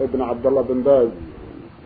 ابن 0.00 0.22
عبد 0.22 0.46
الله 0.46 0.62
بن 0.62 0.82
باز 0.82 1.08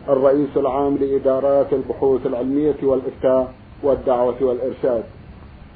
الرئيس 0.09 0.57
العام 0.57 0.95
لإدارات 0.95 1.73
البحوث 1.73 2.25
العلمية 2.25 2.75
والإفتاء 2.83 3.53
والدعوة 3.83 4.35
والإرشاد. 4.41 5.03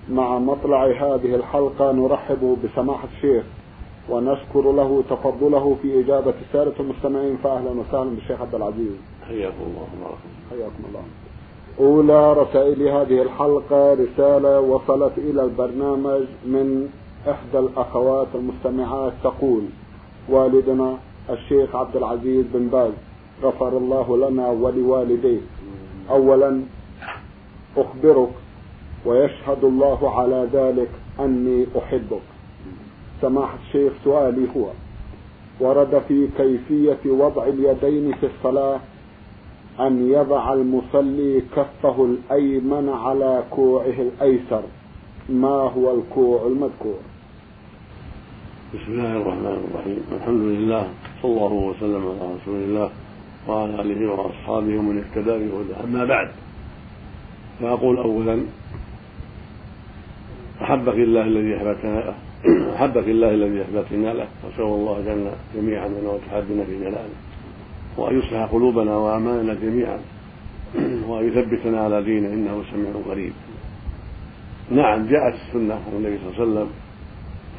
مع 0.10 0.40
مطلع 0.40 0.86
هذه 0.86 1.36
الحلقة 1.36 1.92
نرحب 1.92 2.58
بسماحة 2.64 3.08
الشيخ 3.18 3.44
ونشكر 4.10 4.72
له 4.72 5.04
تفضله 5.10 5.78
في 5.82 6.00
إجابة 6.00 6.34
سادة 6.54 6.74
المستمعين 6.80 7.38
فأهلا 7.44 7.70
وسهلا 7.70 8.10
بالشيخ 8.10 8.42
عبد 8.42 8.56
العزيز. 8.56 8.94
حياكم 9.28 9.64
الله 9.68 10.16
حياكم 10.50 10.84
الله. 10.90 11.02
أولى 11.80 12.34
رسائل 12.34 12.88
هذه 12.88 13.22
الحلقة 13.22 13.94
رسالة 13.94 14.60
وصلت 14.60 15.18
إلى 15.18 15.44
البرنامج 15.44 16.22
من 16.46 16.90
إحدى 17.30 17.60
الأخوات 17.60 18.28
المستمعات 18.36 19.14
تقول 19.24 19.62
والدنا 20.30 20.98
الشيخ 21.30 21.76
عبد 21.76 21.96
العزيز 21.96 22.46
بن 22.54 22.68
باز 22.68 22.92
غفر 23.44 23.78
الله 23.78 24.30
لنا 24.30 24.48
ولوالديه. 24.50 25.40
أولا 26.10 26.62
أخبرك 27.78 28.30
ويشهد 29.06 29.64
الله 29.64 30.20
على 30.20 30.48
ذلك 30.54 30.90
أني 31.20 31.66
أحبك. 31.78 32.22
سماحة 33.22 33.58
الشيخ 33.68 33.94
سؤالي 34.04 34.48
هو 34.58 34.66
ورد 35.60 36.02
في 36.08 36.28
كيفية 36.38 37.12
وضع 37.12 37.44
اليدين 37.48 38.14
في 38.14 38.26
الصلاة 38.26 38.80
أن 39.80 40.12
يضع 40.12 40.54
المصلي 40.54 41.42
كفه 41.56 42.06
الأيمن 42.06 42.90
على 42.90 43.44
كوعه 43.52 43.86
الأيسر. 44.00 44.62
ما 45.30 45.48
هو 45.48 45.98
الكوع 45.98 46.48
المذكور؟ 46.48 47.00
بسم 48.74 48.92
الله 48.92 49.18
الرحمن 49.18 49.70
الرحيم. 49.70 50.02
الحمد 50.12 50.42
لله. 50.42 50.90
صلى 51.22 51.32
الله 51.32 51.54
وسلم 51.54 52.06
على 52.08 52.36
رسول 52.42 52.64
الله 52.64 52.90
وعلى 53.48 53.82
آله 53.82 54.12
وأصحابه 54.12 54.78
ومن 54.78 54.98
اهتدى 55.04 55.32
بهداه 55.32 55.84
أما 55.84 56.06
بعد 56.06 56.32
فأقول 57.60 57.98
اولا 57.98 58.44
احبك 60.62 60.94
الله 60.94 61.22
الذي 61.22 61.58
احببتنا 61.58 62.00
له 62.00 62.16
احبك 62.76 63.08
الله 63.08 63.30
الذي 63.30 63.62
احببتنا 63.62 64.14
له 64.14 64.28
وأسأل 64.44 64.64
الله 64.64 65.02
جل 65.02 65.32
جميعا 65.56 65.88
أن 65.88 66.06
وتحبنا 66.06 66.64
في 66.64 66.80
جلاله 66.80 67.10
وأن 67.98 68.20
يصلح 68.20 68.44
قلوبنا 68.52 68.98
وأعمالنا 68.98 69.54
جميعا 69.54 70.00
وأن 71.08 71.28
يثبتنا 71.28 71.82
على 71.82 72.04
دينه 72.04 72.28
إنه 72.28 72.64
سميع 72.72 72.92
قريب. 73.10 73.34
نعم 74.72 75.08
جاءت 75.08 75.34
السنة 75.34 75.74
عن 75.74 75.94
النبي 75.94 76.18
صلى 76.18 76.28
الله 76.30 76.42
عليه 76.42 76.52
وسلم 76.52 76.70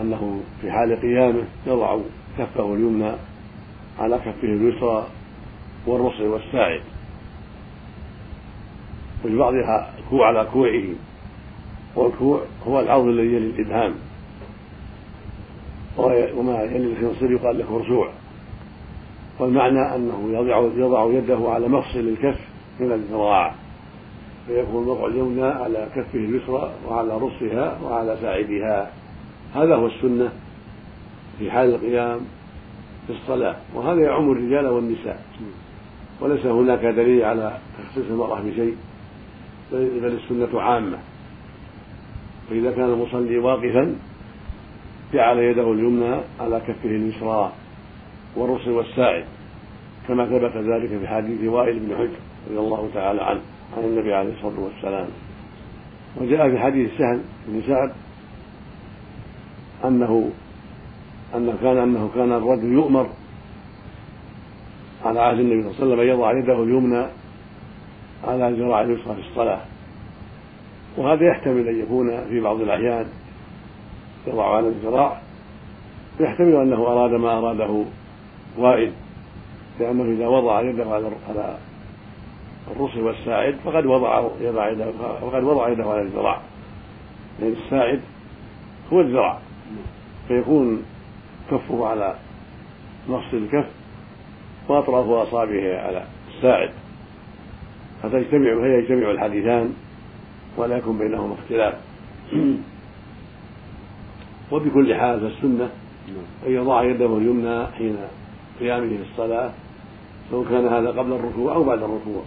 أنه 0.01 0.41
في 0.61 0.71
حال 0.73 1.01
قيامه 1.01 1.45
يضع 1.67 1.99
كفه 2.39 2.75
اليمنى 2.75 3.13
على 4.01 4.19
كفه 4.19 4.49
اليسرى 4.49 5.07
والرصع 5.87 6.25
والساعد 6.25 6.81
وفي 9.25 9.37
بعضها 9.37 9.91
الكوع 9.99 10.27
على 10.27 10.49
كوعه. 10.53 10.85
والكوع 11.97 12.43
هو 12.67 12.81
العرض 12.81 13.07
الذي 13.07 13.27
يلي 13.27 13.47
الإبهام 13.47 13.95
وما 16.37 16.63
يلي 16.63 16.93
الخنصر 16.93 17.33
يقال 17.33 17.59
له 17.59 17.79
رسوع 17.79 18.11
والمعنى 19.39 19.95
أنه 19.95 20.31
يضع 20.33 20.61
يضع 20.77 21.13
يده 21.13 21.51
على 21.51 21.69
مفصل 21.69 21.99
الكف 21.99 22.41
من 22.81 22.93
الذراع. 22.93 23.55
فيكون 24.47 24.89
وضع 24.89 25.07
اليمنى 25.07 25.47
على 25.47 25.89
كفه 25.97 26.19
اليسرى 26.19 26.73
وعلى 26.89 27.17
رصها 27.17 27.79
وعلى 27.83 28.17
ساعدها. 28.23 28.91
هذا 29.55 29.75
هو 29.75 29.87
السنة 29.87 30.33
في 31.39 31.51
حال 31.51 31.75
القيام 31.75 32.21
في 33.11 33.23
الصلاة 33.23 33.57
وهذا 33.75 34.01
يعم 34.01 34.33
الرجال 34.33 34.67
والنساء. 34.67 35.23
وليس 36.21 36.47
هناك 36.47 36.81
دليل 36.81 37.25
على 37.25 37.59
تخصيص 37.79 38.05
المرأة 38.11 38.41
بشيء 38.41 38.77
بل 39.73 40.19
السنة 40.25 40.61
عامة. 40.61 40.99
فإذا 42.51 42.71
كان 42.71 42.85
المصلي 42.85 43.39
واقفا 43.39 43.97
جعل 45.13 45.39
يده 45.39 45.73
اليمنى 45.73 46.21
على 46.41 46.61
كفه 46.61 46.89
اليسرى 46.89 47.53
والرسل 48.37 48.71
والساعد 48.71 49.25
كما 50.09 50.27
ثبت 50.27 50.57
ذلك 50.57 50.99
في 51.01 51.09
حديث 51.09 51.49
وائل 51.49 51.79
بن 51.79 51.97
حجر 51.97 52.19
رضي 52.51 52.59
الله 52.59 52.91
تعالى 52.95 53.23
عنه 53.23 53.41
عن 53.77 53.85
النبي 53.85 54.15
عليه 54.15 54.33
الصلاة 54.33 54.61
والسلام. 54.61 55.07
وجاء 56.21 56.51
في 56.51 56.59
حديث 56.59 56.91
سهل 56.99 57.21
بن 57.49 57.63
سعد 57.67 57.93
أنه 59.85 60.31
أنه 61.35 61.57
كان 61.63 61.79
أنه 61.79 62.11
كان 62.15 62.33
الرجل 62.33 62.73
يؤمر 62.73 63.09
على 65.05 65.21
عهد 65.21 65.39
النبي 65.39 65.63
صلى 65.63 65.71
الله 65.71 65.81
عليه 65.83 65.87
وسلم 65.87 66.01
أن 66.01 66.09
يضع 66.09 66.39
يده 66.39 66.63
اليمنى 66.63 67.07
على 68.25 68.49
الذراع 68.49 68.81
اليسرى 68.81 69.15
في 69.15 69.21
الصلاة. 69.21 69.61
وهذا 70.97 71.27
يحتمل 71.27 71.69
أن 71.69 71.81
يكون 71.81 72.25
في 72.29 72.41
بعض 72.41 72.61
الأحيان 72.61 73.07
يضع 74.27 74.57
على 74.57 74.69
الذراع. 74.69 75.21
يحتمل 76.21 76.57
أنه 76.57 76.87
أراد 76.87 77.11
ما 77.11 77.39
أراده 77.39 77.85
وائل 78.59 78.93
لأنه 79.81 80.05
إذا 80.05 80.27
وضع 80.27 80.61
يده 80.61 80.85
على 80.85 81.11
على 81.29 81.57
الرسل 82.71 83.01
والساعد 83.01 83.57
فقد 83.65 83.87
وضع 83.87 84.29
يضع 84.41 84.71
يده 84.71 84.93
فقد 85.21 85.45
وضع 85.45 85.69
يده 85.69 85.85
على 85.85 86.03
الذراع. 86.03 86.41
لأن 87.41 87.53
الساعد 87.65 88.01
هو 88.93 89.01
الذراع. 89.01 89.39
فيكون 90.29 90.83
كفه 91.51 91.87
على 91.87 92.17
نص 93.09 93.33
الكف 93.33 93.67
وأطراف 94.69 95.07
أصابعه 95.07 95.81
على 95.87 96.05
الساعد. 96.37 96.71
فتجتمع 98.03 98.61
فيجتمع 98.61 99.11
الحديثان 99.11 99.75
ولا 100.57 100.77
يكون 100.77 100.99
بينهما 100.99 101.35
اختلاف. 101.35 101.75
وبكل 104.53 104.95
حال 104.95 105.21
فالسنة 105.21 105.71
أن 106.47 106.53
يضع 106.53 106.83
يده 106.83 107.17
اليمنى 107.17 107.67
حين 107.67 107.97
قيامه 108.61 108.89
في 108.89 109.03
الصلاه 109.13 109.51
سواء 110.31 110.49
كان 110.49 110.67
هذا 110.67 110.89
قبل 110.89 111.13
الركوع 111.13 111.55
أو 111.55 111.65
بعد 111.65 111.79
الركوع. 111.79 112.23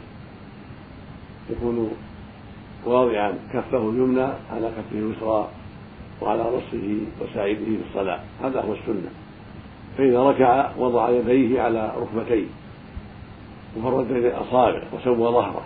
يكون 1.50 1.92
واضعا 2.86 3.34
كفه 3.54 3.90
اليمنى 3.90 4.28
على 4.52 4.72
كفه 4.78 5.00
اليسرى. 5.00 5.48
وعلى 6.24 6.42
رأسه 6.42 6.98
وساعده 7.22 7.66
في 7.66 7.80
الصلاة. 7.90 8.20
هذا 8.44 8.62
هو 8.62 8.74
السنة. 8.74 9.10
فإذا 9.98 10.20
ركع 10.24 10.70
وضع 10.78 11.10
يديه 11.10 11.62
على 11.62 11.92
ركبتيه 11.98 12.46
وفرد 13.78 14.08
بين 14.08 14.26
الأصابع 14.26 14.82
وسوى 14.94 15.16
ظهره 15.16 15.64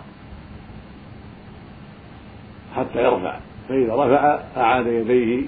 حتى 2.76 3.04
يرفع. 3.04 3.40
فإذا 3.70 3.96
رفع 3.96 4.40
أعاد 4.58 4.88
يديه 4.88 5.44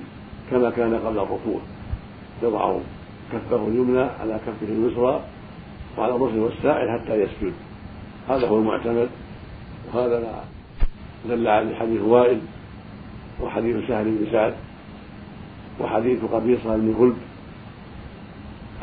كما 0.52 0.70
كان 0.70 0.96
قبل 0.96 1.18
الركوع. 1.18 1.62
يضع 2.44 2.76
كفه 3.34 3.68
اليمنى 3.68 4.08
على 4.22 4.40
كفه 4.48 4.74
اليسرى 4.74 5.22
وعلى 5.98 6.16
الرسل 6.16 6.40
والساعد 6.40 7.00
حتى 7.00 7.16
يسجد. 7.22 7.54
هذا 8.30 8.48
هو 8.48 8.58
المعتمد. 8.58 9.10
وهذا 9.94 10.44
دل 11.30 11.48
عليه 11.48 11.76
حديث 11.76 12.02
وائل 12.02 12.40
وحديث 13.42 13.88
سهل 13.88 14.06
بن 14.06 14.28
سعد. 14.32 14.54
وحديث 15.80 16.20
قبيصة 16.32 16.76
بن 16.76 16.96
غلب 17.00 17.18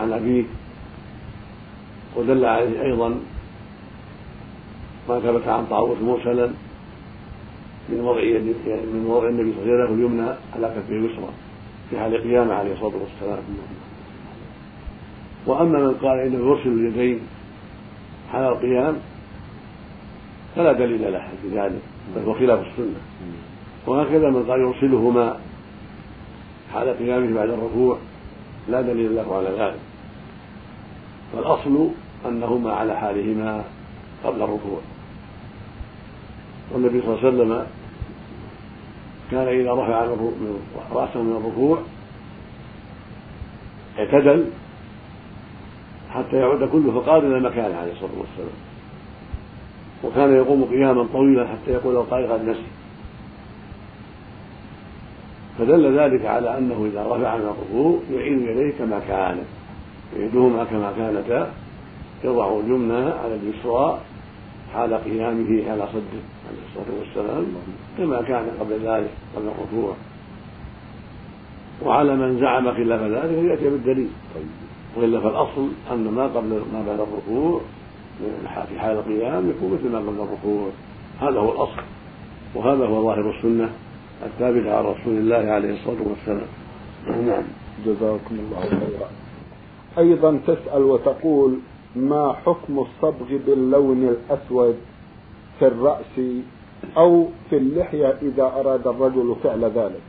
عن 0.00 0.12
أبيه 0.12 0.44
ودل 2.16 2.44
عليه 2.44 2.82
أيضا 2.82 3.08
ما 5.08 5.20
ثبت 5.20 5.48
عن 5.48 5.66
طاووس 5.66 5.98
مرسلا 6.02 6.50
من 7.88 8.00
وضع 8.00 8.20
من 8.92 9.06
وضع 9.08 9.28
النبي 9.28 9.52
صلى 9.52 9.62
الله 9.62 9.74
عليه 9.74 9.84
وسلم 9.84 9.98
اليمنى 9.98 10.30
على 10.54 10.68
كفه 10.68 10.96
اليسرى 10.96 11.28
في 11.90 11.98
حال 11.98 12.22
قيامه 12.22 12.54
عليه 12.54 12.72
الصلاة 12.72 12.92
والسلام. 12.96 13.38
وأما 15.46 15.78
من 15.78 15.94
قال 15.94 16.18
إنه 16.18 16.38
يرسل 16.38 16.68
اليدين 16.68 17.20
حال 18.32 18.44
القيام 18.44 18.96
فلا 20.56 20.72
دليل 20.72 21.12
له 21.12 21.28
في 21.42 21.48
ذلك 21.48 21.82
بل 22.16 22.22
هو 22.22 22.34
خلاف 22.34 22.66
السنة. 22.66 23.00
وهكذا 23.86 24.30
من 24.30 24.42
قال 24.48 24.60
يرسلهما 24.60 25.36
حال 26.76 26.98
قيامه 26.98 27.34
بعد 27.34 27.48
الركوع 27.48 27.98
لا 28.68 28.80
دليل 28.80 29.16
له 29.16 29.36
على 29.36 29.48
ذلك. 29.48 29.80
فالأصل 31.32 31.88
أنهما 32.26 32.72
على 32.72 32.96
حالهما 32.96 33.64
قبل 34.24 34.42
الركوع. 34.42 34.80
والنبي 36.72 37.02
صلى 37.02 37.08
الله 37.08 37.18
عليه 37.24 37.28
وسلم 37.28 37.66
كان 39.30 39.48
إذا 39.48 39.72
رفع 39.72 40.04
رأسه 40.92 41.22
من 41.22 41.36
الركوع 41.36 41.78
اعتدل 43.98 44.50
حتى 46.10 46.36
يعود 46.36 46.68
كله 46.68 47.00
فقابل 47.00 47.42
مكانه 47.42 47.76
عليه 47.76 47.92
الصلاة 47.92 48.10
والسلام. 48.18 48.58
وكان 50.04 50.36
يقوم 50.36 50.64
قياما 50.64 51.06
طويلا 51.12 51.48
حتى 51.48 51.70
يقول 51.70 51.96
القائل 51.96 52.32
قد 52.32 52.48
نسي. 52.48 52.75
فدل 55.58 55.98
ذلك 55.98 56.26
على 56.26 56.58
أنه 56.58 56.88
إذا 56.92 57.02
رفع 57.02 57.36
من 57.36 57.42
الركوع 57.42 57.98
يعين 58.12 58.42
يديه 58.48 58.78
كما 58.78 59.00
كانت 59.08 59.44
يدهما 60.16 60.64
كما 60.64 60.92
كانتا 60.96 61.50
يضع 62.24 62.60
اليمنى 62.60 63.10
على 63.10 63.34
اليسرى 63.34 63.98
حال 64.74 64.94
قيامه 64.94 65.70
على 65.70 65.86
صدره 65.86 66.24
عليه 66.48 66.62
الصلاة 66.68 66.98
والسلام 67.00 67.46
كما 67.98 68.22
كان 68.22 68.44
قبل 68.60 68.72
ذلك 68.72 69.10
قبل 69.36 69.46
الركوع. 69.46 69.94
وعلى 71.84 72.16
من 72.16 72.40
زعم 72.40 72.74
خلاف 72.74 73.00
ذلك 73.00 73.44
يأتي 73.44 73.70
بالدليل. 73.70 74.08
وإلا 74.96 75.20
فالأصل 75.20 75.68
أن 75.92 76.10
ما 76.10 76.26
قبل 76.26 76.62
ما 76.72 76.84
بعد 76.86 77.00
الركوع 77.00 77.60
في 78.68 78.80
حال 78.80 78.96
القيام 78.96 79.50
يكون 79.50 79.72
مثل 79.72 79.92
ما 79.92 79.98
قبل 79.98 80.20
الركوع. 80.20 80.68
هذا 81.20 81.40
هو 81.40 81.52
الأصل 81.52 81.82
وهذا 82.54 82.86
هو 82.86 83.02
ظاهر 83.02 83.30
السنة. 83.30 83.70
الثابته 84.24 84.76
عن 84.76 84.84
رسول 84.84 85.16
الله 85.16 85.52
عليه 85.52 85.72
الصلاة 85.72 86.08
والسلام. 86.08 86.48
نعم. 87.26 87.44
جزاكم 87.86 88.34
الله 88.34 88.60
خيرا. 88.60 89.10
أيضا 89.98 90.40
تسأل 90.46 90.82
وتقول 90.82 91.58
ما 91.96 92.32
حكم 92.32 92.78
الصبغ 92.78 93.36
باللون 93.46 94.08
الأسود 94.08 94.76
في 95.58 95.66
الرأس 95.66 96.20
أو 96.96 97.28
في 97.50 97.56
اللحية 97.56 98.18
إذا 98.22 98.42
أراد 98.42 98.86
الرجل 98.86 99.36
فعل 99.42 99.64
ذلك؟ 99.64 100.02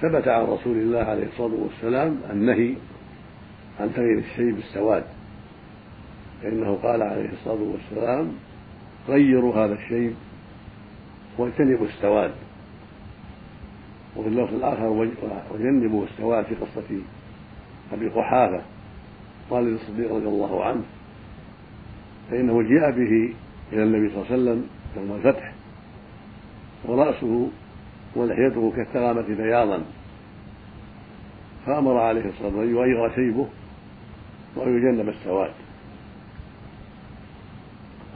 ثبت 0.00 0.28
عن 0.28 0.44
رسول 0.44 0.76
الله 0.76 0.98
عليه 0.98 1.26
الصلاة 1.26 1.54
والسلام 1.62 2.16
النهي 2.32 2.74
عن 3.80 3.94
تغيير 3.94 4.18
الشيء 4.18 4.52
بالسواد. 4.52 5.04
فإنه 6.42 6.78
قال 6.82 7.02
عليه 7.02 7.30
الصلاة 7.32 7.62
والسلام 7.72 8.32
غيروا 9.08 9.54
هذا 9.54 9.74
الشيء 9.74 10.14
واجتنبوا 11.40 11.86
السواد. 11.86 12.32
وفي 14.16 14.28
اللفظ 14.28 14.54
الآخر 14.54 14.86
وجنبوا 15.54 16.04
السواد 16.04 16.44
في 16.44 16.54
قصة 16.54 17.02
أبي 17.92 18.08
قحافة 18.08 18.62
والد 19.50 19.80
الصديق 19.80 20.14
رضي 20.14 20.26
الله 20.28 20.64
عنه 20.64 20.82
فإنه 22.30 22.62
جاء 22.62 22.90
به 22.90 23.34
إلى 23.72 23.82
النبي 23.82 24.08
صلى 24.08 24.22
الله 24.22 24.26
عليه 24.26 24.34
وسلم 24.34 24.66
يوم 24.96 25.16
الفتح 25.16 25.52
ورأسه 26.84 27.48
ولحيته 28.16 28.72
كالثغامة 28.76 29.22
بياضا 29.36 29.82
فأمر 31.66 31.98
عليه 31.98 32.24
الصلاة 32.24 32.46
والسلام 32.46 32.60
أن 32.60 32.74
يغير 32.74 33.14
شيبه 33.14 33.48
وأن 34.56 34.76
يجنب 34.76 35.08
السواد. 35.08 35.52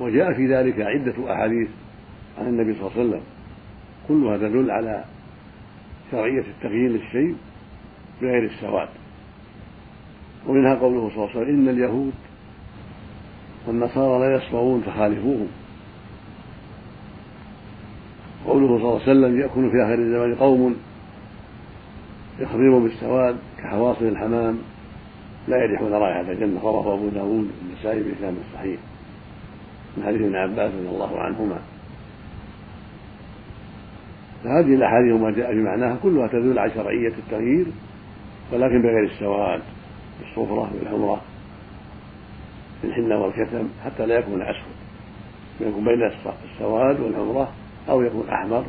وجاء 0.00 0.32
في 0.32 0.46
ذلك 0.46 0.80
عدة 0.80 1.34
أحاديث 1.34 1.68
عن 2.38 2.46
النبي 2.46 2.75
صلى 2.75 2.81
الله 2.81 2.92
عليه 2.98 3.08
وسلم. 3.08 3.22
كلها 4.08 4.36
تدل 4.36 4.70
على 4.70 5.04
شرعية 6.10 6.44
التغيير 6.56 6.90
للشيء 6.90 7.36
بغير 8.22 8.44
السواد. 8.44 8.88
ومنها 10.46 10.75
قوله 10.75 11.10
صلى 11.10 11.16
الله 11.16 11.31
عليه 11.31 11.40
وسلم 11.40 11.60
إن 11.60 11.69
اليهود 11.69 12.12
والنصارى 13.66 14.28
لا 14.28 14.36
يصفرون 14.36 14.81
فخالفوهم. 14.81 15.48
قوله 18.46 18.66
صلى 18.66 18.76
الله 18.76 19.00
عليه 19.00 19.02
وسلم 19.02 19.40
يأكل 19.40 19.70
في 19.70 19.82
آخر 19.82 19.94
الزمان 19.94 20.34
قوم 20.34 20.76
يخضرون 22.40 22.82
بالسواد 22.82 23.36
كحواصل 23.58 24.04
الحمام 24.04 24.58
لا 25.48 25.56
يريحون 25.56 25.92
رائحة 25.92 26.32
الجنة. 26.32 26.60
رواه 26.62 26.94
أبو 26.94 27.08
داود 27.08 27.50
النسائي 27.62 28.02
بإسلام 28.02 28.34
صحيح. 28.54 28.81
من 29.96 30.04
حديث 30.04 30.20
ابن 30.20 30.36
عباس 30.36 30.72
رضي 30.75 30.88
الله 30.88 31.20
عنهما. 31.20 31.58
فهذه 34.44 34.75
الأحاديث 34.75 35.12
وما 35.12 35.31
جاء 35.31 35.52
في 35.52 35.61
معناها 35.61 35.96
كلها 36.02 36.26
تدل 36.29 36.58
على 36.58 36.70
شرعية 36.75 37.12
التغيير 37.19 37.67
ولكن 38.52 38.82
بغير 38.82 39.05
السواد 39.05 39.62
بالصفرة 40.20 40.70
بالحمرة 40.73 41.20
بالحنة 42.82 43.23
والكتم 43.23 43.69
حتى 43.85 44.06
لا 44.06 44.19
يكون 44.19 44.43
اسود 44.43 44.75
يكون 45.61 45.85
بين 45.85 46.11
السواد 46.52 47.00
والحمرة 47.00 47.49
أو 47.88 48.02
يكون 48.02 48.29
أحمر 48.29 48.64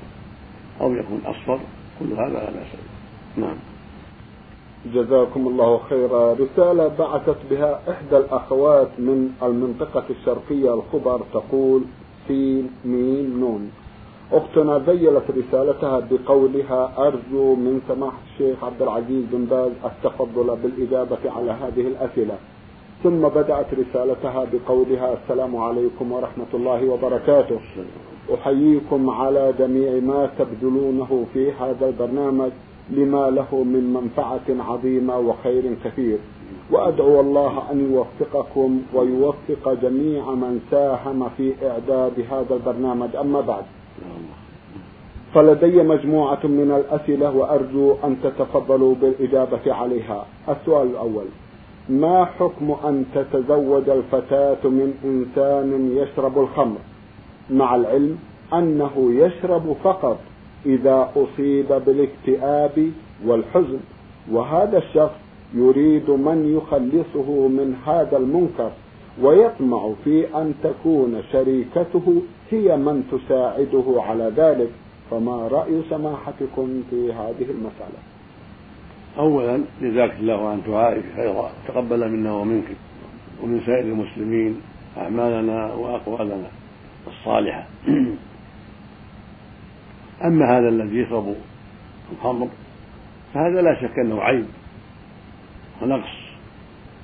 أو 0.82 0.94
يكون 0.94 1.22
أصفر 1.26 1.60
كل 2.00 2.14
هذا 2.14 2.34
لا 2.34 2.46
بأس 2.46 2.68
نعم. 3.38 3.56
جزاكم 4.94 5.48
الله 5.48 5.78
خيرا. 5.78 6.34
رسالة 6.34 6.88
بعثت 6.88 7.38
بها 7.50 7.80
إحدى 7.90 8.18
الأخوات 8.18 8.90
من 9.00 9.30
المنطقة 9.44 10.04
الشرقية 10.10 10.74
الخبر 10.74 11.22
تقول 11.34 11.84
سين 12.28 12.70
ميم 12.86 13.40
نون. 13.40 13.72
أختنا 14.32 14.80
ذيلت 14.80 15.24
رسالتها 15.38 16.00
بقولها 16.12 16.94
أرجو 16.98 17.56
من 17.56 17.82
سماحة 17.88 18.18
الشيخ 18.34 18.64
عبد 18.64 18.82
العزيز 18.82 19.24
بن 19.32 19.46
باز 19.46 19.72
التفضل 19.86 20.58
بالإجابة 20.64 21.18
على 21.26 21.52
هذه 21.52 21.88
الأسئلة. 21.88 22.38
ثم 23.04 23.22
بدأت 23.22 23.66
رسالتها 23.74 24.46
بقولها 24.54 25.14
السلام 25.14 25.56
عليكم 25.56 26.12
ورحمة 26.12 26.52
الله 26.54 26.90
وبركاته. 26.90 27.60
أحييكم 28.34 29.10
على 29.10 29.54
جميع 29.60 29.92
ما 30.00 30.30
تبذلونه 30.40 31.26
في 31.34 31.52
هذا 31.52 31.88
البرنامج 31.88 32.52
لما 32.90 33.30
له 33.30 33.64
من 33.64 33.94
منفعة 33.94 34.72
عظيمة 34.72 35.18
وخير 35.20 35.76
كثير. 35.84 36.18
وأدعو 36.72 37.20
الله 37.20 37.72
أن 37.72 37.94
يوفقكم 37.94 38.82
ويوفق 38.94 39.74
جميع 39.82 40.32
من 40.32 40.60
ساهم 40.72 41.30
في 41.38 41.54
إعداد 41.64 42.26
هذا 42.32 42.56
البرنامج. 42.56 43.16
أما 43.16 43.42
بعد 43.42 43.64
فلدي 45.34 45.84
مجموعة 45.84 46.40
من 46.44 46.72
الأسئلة 46.72 47.32
وأرجو 47.36 47.96
أن 48.04 48.18
تتفضلوا 48.24 48.96
بالإجابة 48.96 49.74
عليها. 49.74 50.26
السؤال 50.50 50.88
الأول 50.88 51.26
ما 51.90 52.26
حكم 52.26 52.76
أن 52.86 53.06
تتزوج 53.16 53.90
الفتاة 53.90 54.64
من 54.64 54.94
إنسان 55.04 55.98
يشرب 55.98 56.40
الخمر؟ 56.40 56.78
مع 57.50 57.76
العلم 57.76 58.18
أنه 58.54 59.14
يشرب 59.14 59.76
فقط 59.84 60.18
إذا 60.66 61.12
أصيب 61.16 61.68
بالاكتئاب 61.86 62.92
والحزن 63.26 63.80
وهذا 64.32 64.78
الشخص 64.78 65.16
يريد 65.54 66.10
من 66.10 66.58
يخلصه 66.58 67.48
من 67.48 67.76
هذا 67.86 68.18
المنكر 68.18 68.72
ويطمع 69.22 69.92
في 70.04 70.36
أن 70.36 70.54
تكون 70.64 71.22
شريكته 71.32 72.22
هي 72.52 72.78
من 72.78 73.04
تساعده 73.12 74.02
على 74.02 74.32
ذلك 74.38 74.70
فما 75.12 75.48
رأي 75.48 75.82
سماحتكم 75.90 76.84
في 76.90 77.14
هذه 77.14 77.50
المسألة؟ 77.50 78.00
أولا 79.18 79.64
جزاك 79.82 80.12
الله 80.20 80.50
عن 80.50 80.62
دعائك 80.68 81.04
خيرا. 81.16 81.52
تقبل 81.68 82.12
منا 82.12 82.34
ومنك 82.34 82.66
ومن 83.44 83.62
سائر 83.66 83.84
المسلمين 83.84 84.62
أعمالنا 84.98 85.74
وأقوالنا 85.74 86.48
الصالحة. 87.08 87.68
أما 90.26 90.58
هذا 90.58 90.70
الذي 90.70 90.98
يشرب 90.98 91.36
الخمر 92.12 92.48
فهذا 93.34 93.62
لا 93.62 93.82
شك 93.82 94.00
أنه 94.00 94.22
عيب 94.22 94.46
ونقص. 95.82 96.26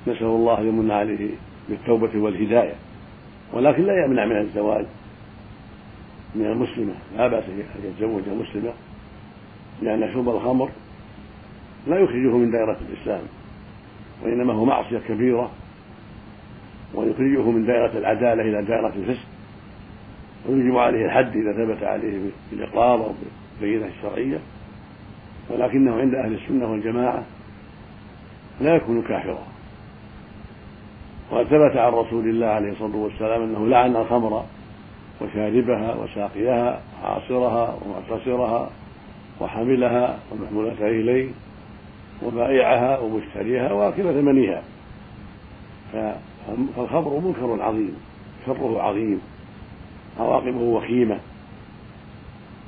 نسأل 0.06 0.26
الله 0.26 0.60
يمن 0.60 0.90
عليه 0.90 1.30
بالتوبة 1.68 2.10
والهداية 2.14 2.74
ولكن 3.52 3.82
لا 3.82 4.04
يمنع 4.04 4.24
من 4.24 4.38
الزواج. 4.38 4.86
من 6.34 6.46
المسلمة. 6.46 6.94
لا 7.16 7.28
بأس 7.28 7.44
أن 7.44 7.84
يتزوج 7.84 8.22
مسلمة 8.28 8.72
لأن 9.82 10.12
شرب 10.12 10.28
الخمر 10.28 10.70
لا 11.86 11.98
يخرجه 11.98 12.36
من 12.36 12.50
دائرة 12.50 12.76
الإسلام 12.90 13.22
وإنما 14.24 14.52
هو 14.52 14.64
معصية 14.64 14.98
كبيرة 14.98 15.50
ويخرجه 16.94 17.50
من 17.50 17.66
دائرة 17.66 17.98
العدالة 17.98 18.42
إلى 18.42 18.62
دائرة 18.62 18.92
الفسق 18.96 19.26
ويجب 20.48 20.76
عليه 20.76 21.06
الحد 21.06 21.36
إذا 21.36 21.52
ثبت 21.52 21.82
عليه 21.82 22.18
بالإقرار 22.50 23.04
أو 23.04 23.12
بالبينة 23.60 23.86
الشرعية. 23.86 24.38
ولكنه 25.50 26.00
عند 26.00 26.14
أهل 26.14 26.34
السنة 26.34 26.70
والجماعة 26.70 27.22
لا 28.60 28.76
يكون 28.76 29.02
كافرا. 29.02 29.46
وقد 31.30 31.44
ثبت 31.44 31.76
عن 31.76 31.92
رسول 31.92 32.28
الله 32.28 32.46
عليه 32.46 32.72
الصلاة 32.72 32.96
والسلام 32.96 33.42
أنه 33.42 33.66
لعن 33.66 33.96
الخمر 33.96 34.44
وشاربها 35.22 35.94
وساقيها 35.94 36.80
وعاصرها 37.02 37.78
ومعتصرها 37.82 38.70
وحملها 39.40 40.18
ومحمولتها 40.32 40.88
إليه 40.88 41.30
وبائعها 42.22 42.98
ومشتريها 42.98 43.72
وأكل 43.72 44.02
ثمنها. 44.02 44.62
فالخمر 45.92 47.20
منكر 47.20 47.62
عظيم 47.62 47.96
شره 48.46 48.82
عظيم 48.82 49.20
عواقبه 50.20 50.60
وخيمة 50.60 51.18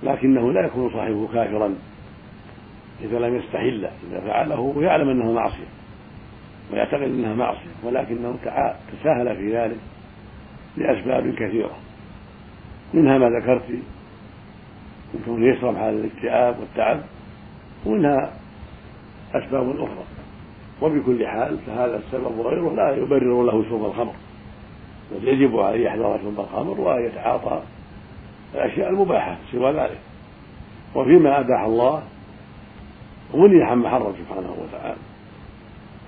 لكنه 0.03 0.53
لا 0.53 0.67
يكون 0.67 0.91
صاحبه 0.91 1.29
كافرا 1.33 1.75
إذا 3.03 3.19
لم 3.19 3.37
يستحل 3.37 3.89
إذا 4.11 4.21
فعله 4.21 4.61
ويعلم 4.61 5.09
أنه 5.09 5.33
معصية 5.33 5.67
ويعتقد 6.73 7.03
أنها 7.03 7.35
معصية 7.35 7.71
ولكنه 7.83 8.37
تساهل 8.93 9.37
في 9.37 9.57
ذلك 9.57 9.77
لأسباب 10.77 11.35
كثيرة. 11.35 11.77
منها 12.95 13.19
ما 13.19 13.29
ذكرت 13.29 13.71
من 15.15 15.23
كونه 15.25 15.47
يشرب 15.47 15.77
حال 15.77 15.95
الاكتئاب 15.95 16.59
والتعب 16.61 17.01
ومنها 17.87 18.33
أسباب 19.35 19.71
أخرى. 19.71 20.05
وبكل 20.83 21.27
حال 21.27 21.59
فهذا 21.67 21.97
السبب 21.97 22.39
وغيره 22.39 22.75
لا 22.75 22.97
يبرر 22.97 23.43
له 23.43 23.65
شرب 23.71 23.85
الخمر 23.85 24.15
بل 25.13 25.29
يجب 25.29 25.59
عليه 25.59 25.87
يحذر 25.87 26.19
شرب 26.23 26.41
الخمر 26.41 26.81
ويتعاطى 26.81 27.63
الأشياء 28.55 28.91
المباحة 28.91 29.37
سوى 29.53 29.73
ذلك. 29.73 29.99
وفيما 30.95 31.41
أباح 31.41 31.63
الله 31.63 32.03
ومني 33.35 33.63
عما 33.63 33.91
حرم 33.91 34.13
سبحانه 34.19 34.57
وتعالى 34.63 34.97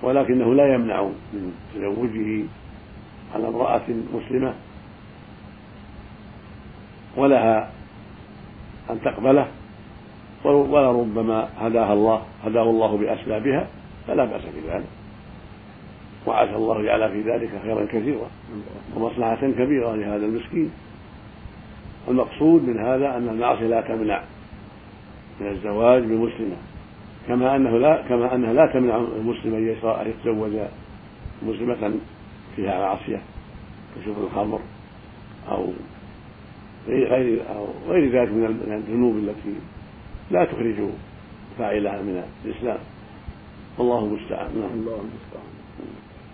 ولكنه 0.03 0.53
لا 0.53 0.73
يمنع 0.73 1.03
من 1.33 1.53
تزوجه 1.75 2.45
على 3.35 3.47
امرأة 3.47 3.81
مسلمة 4.13 4.53
ولها 7.17 7.71
أن 8.89 9.01
تقبله 9.01 9.47
ولربما 10.45 11.49
هداها 11.59 11.93
الله 11.93 12.21
هداه 12.45 12.63
الله 12.63 12.97
بأسبابها 12.97 13.67
فلا 14.07 14.25
بأس 14.25 14.41
في 14.41 14.69
ذلك 14.69 14.85
وعسى 16.27 16.55
الله 16.55 16.81
جعل 16.81 17.11
في 17.11 17.21
ذلك 17.21 17.49
خيرا 17.63 17.85
كثيرا 17.85 18.27
ومصلحة 18.95 19.35
كبيرة 19.35 19.95
لهذا 19.95 20.25
المسكين. 20.25 20.71
المقصود 22.07 22.63
من 22.63 22.79
هذا 22.79 23.17
أن 23.17 23.29
المعصية 23.29 23.67
لا 23.67 23.81
تمنع 23.81 24.21
من 25.39 25.47
الزواج 25.47 26.03
بمسلمة. 26.03 26.55
كما 27.27 27.55
أنه 27.55 27.77
لا 27.77 28.01
كما 28.09 28.35
أنها 28.35 28.53
لا 28.53 28.65
تمنع 28.73 28.95
المسلم 28.95 29.55
أن 29.55 30.07
يتزوج 30.07 30.51
مسلمة 31.41 31.93
فيها 32.55 32.79
معصية 32.79 33.21
كشرب 33.95 34.15
الخمر 34.23 34.59
أو 35.51 35.67
غير 36.87 37.43
أو 37.55 37.65
غير 37.89 38.21
ذلك 38.21 38.31
من 38.31 38.83
الذنوب 38.87 39.15
التي 39.15 39.55
لا 40.31 40.45
تخرج 40.45 40.75
فاعلها 41.57 42.01
من 42.01 42.23
الإسلام. 42.45 42.77
والله 43.77 43.99
المستعان. 43.99 44.49
نعم. 44.55 44.79
الله 44.79 44.99
المستعان. 44.99 45.47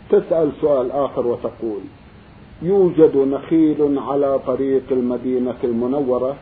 تسأل 0.10 0.52
سؤال 0.62 0.92
آخر 0.92 1.28
وتقول 1.28 1.82
يوجد 2.62 3.18
نخيل 3.18 4.00
على 4.00 4.40
طريق 4.40 4.84
المدينة 4.92 5.58
المنورة 5.64 6.36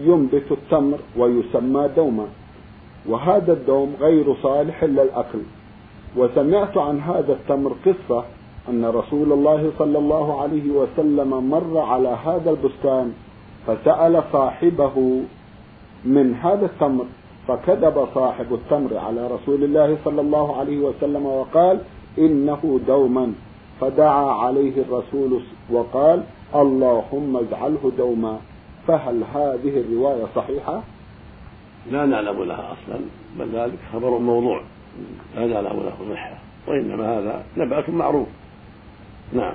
ينبت 0.00 0.44
التمر 0.50 0.98
ويسمى 1.16 1.88
دوما 1.96 2.26
وهذا 3.06 3.52
الدوم 3.52 3.94
غير 4.00 4.34
صالح 4.42 4.84
للأكل. 4.84 5.38
وسمعت 6.16 6.76
عن 6.76 7.00
هذا 7.00 7.32
التمر 7.32 7.72
قصة 7.86 8.24
أن 8.68 8.84
رسول 8.84 9.32
الله 9.32 9.72
صلى 9.78 9.98
الله 9.98 10.42
عليه 10.42 10.70
وسلم 10.70 11.50
مر 11.50 11.78
على 11.78 12.08
هذا 12.08 12.50
البستان 12.50 13.12
فسأل 13.66 14.22
صاحبه 14.32 15.22
من 16.04 16.34
هذا 16.34 16.66
التمر 16.66 17.04
فكذب 17.48 18.08
صاحب 18.14 18.54
التمر 18.54 18.98
على 18.98 19.26
رسول 19.26 19.64
الله 19.64 19.98
صلى 20.04 20.20
الله 20.20 20.56
عليه 20.56 20.78
وسلم 20.78 21.26
وقال 21.26 21.80
إنه 22.18 22.80
دوما. 22.86 23.32
فدعا 23.80 24.32
عليه 24.32 24.82
الرسول 24.82 25.42
وقال 25.70 26.22
اللهم 26.54 27.36
اجعله 27.36 27.92
دوما. 27.98 28.38
فهل 28.86 29.24
هذه 29.34 29.80
الرواية 29.80 30.24
صحيحة؟ 30.36 30.82
لا 31.90 32.06
نعلم 32.06 32.42
لها 32.42 32.72
أصلا 32.72 33.00
بل 33.38 33.48
ذلك 33.58 33.78
خبر 33.92 34.18
موضوع. 34.18 34.60
لا 35.36 35.46
نعلم 35.46 35.80
له 35.80 36.14
صحة 36.14 36.38
وإنما 36.68 37.18
هذا 37.18 37.44
نبأة 37.56 37.84
معروف. 37.90 38.28
نعم. 39.32 39.54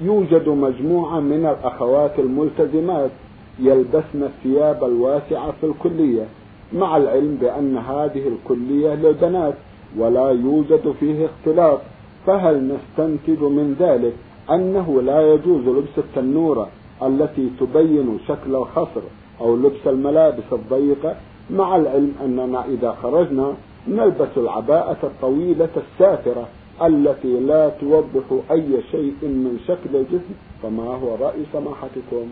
يوجد 0.00 0.48
مجموعة 0.48 1.20
من 1.20 1.46
الأخوات 1.46 2.18
الملتزمات 2.18 3.10
يلبسن 3.58 4.22
الثياب 4.22 4.84
الواسعة 4.84 5.52
في 5.60 5.66
الكلية 5.66 6.26
مع 6.72 6.96
العلم 6.96 7.38
بأن 7.40 7.76
هذه 7.76 8.22
الكلية 8.28 8.94
للبنات 8.94 9.54
ولا 9.98 10.30
يوجد 10.30 10.94
فيه 11.00 11.26
اختلاط. 11.26 11.80
فهل 12.26 12.68
نستنتج 12.68 13.42
من 13.42 13.76
ذلك 13.80 14.12
أنه 14.50 15.02
لا 15.02 15.32
يجوز 15.32 15.68
لبس 15.68 15.98
التنورة 15.98 16.68
التي 17.02 17.50
تبين 17.60 18.18
شكل 18.28 18.54
الخصر 18.54 19.00
أو 19.40 19.56
لبس 19.56 19.86
الملابس 19.86 20.52
الضيقة؟ 20.52 21.16
مع 21.50 21.76
العلم 21.76 22.12
أننا 22.24 22.64
إذا 22.64 22.96
خرجنا 23.02 23.54
نلبس 23.88 24.28
العباءة 24.36 24.96
الطويلة 25.02 25.68
السافرة 25.76 26.48
التي 26.82 27.40
لا 27.40 27.68
توضح 27.68 28.24
أي 28.50 28.82
شيء 28.90 29.16
من 29.22 29.60
شكل 29.68 29.96
الجسم 29.96 30.34
فما 30.62 30.82
هو 30.82 31.14
رأي 31.14 31.44
سماحتكم؟ 31.52 32.26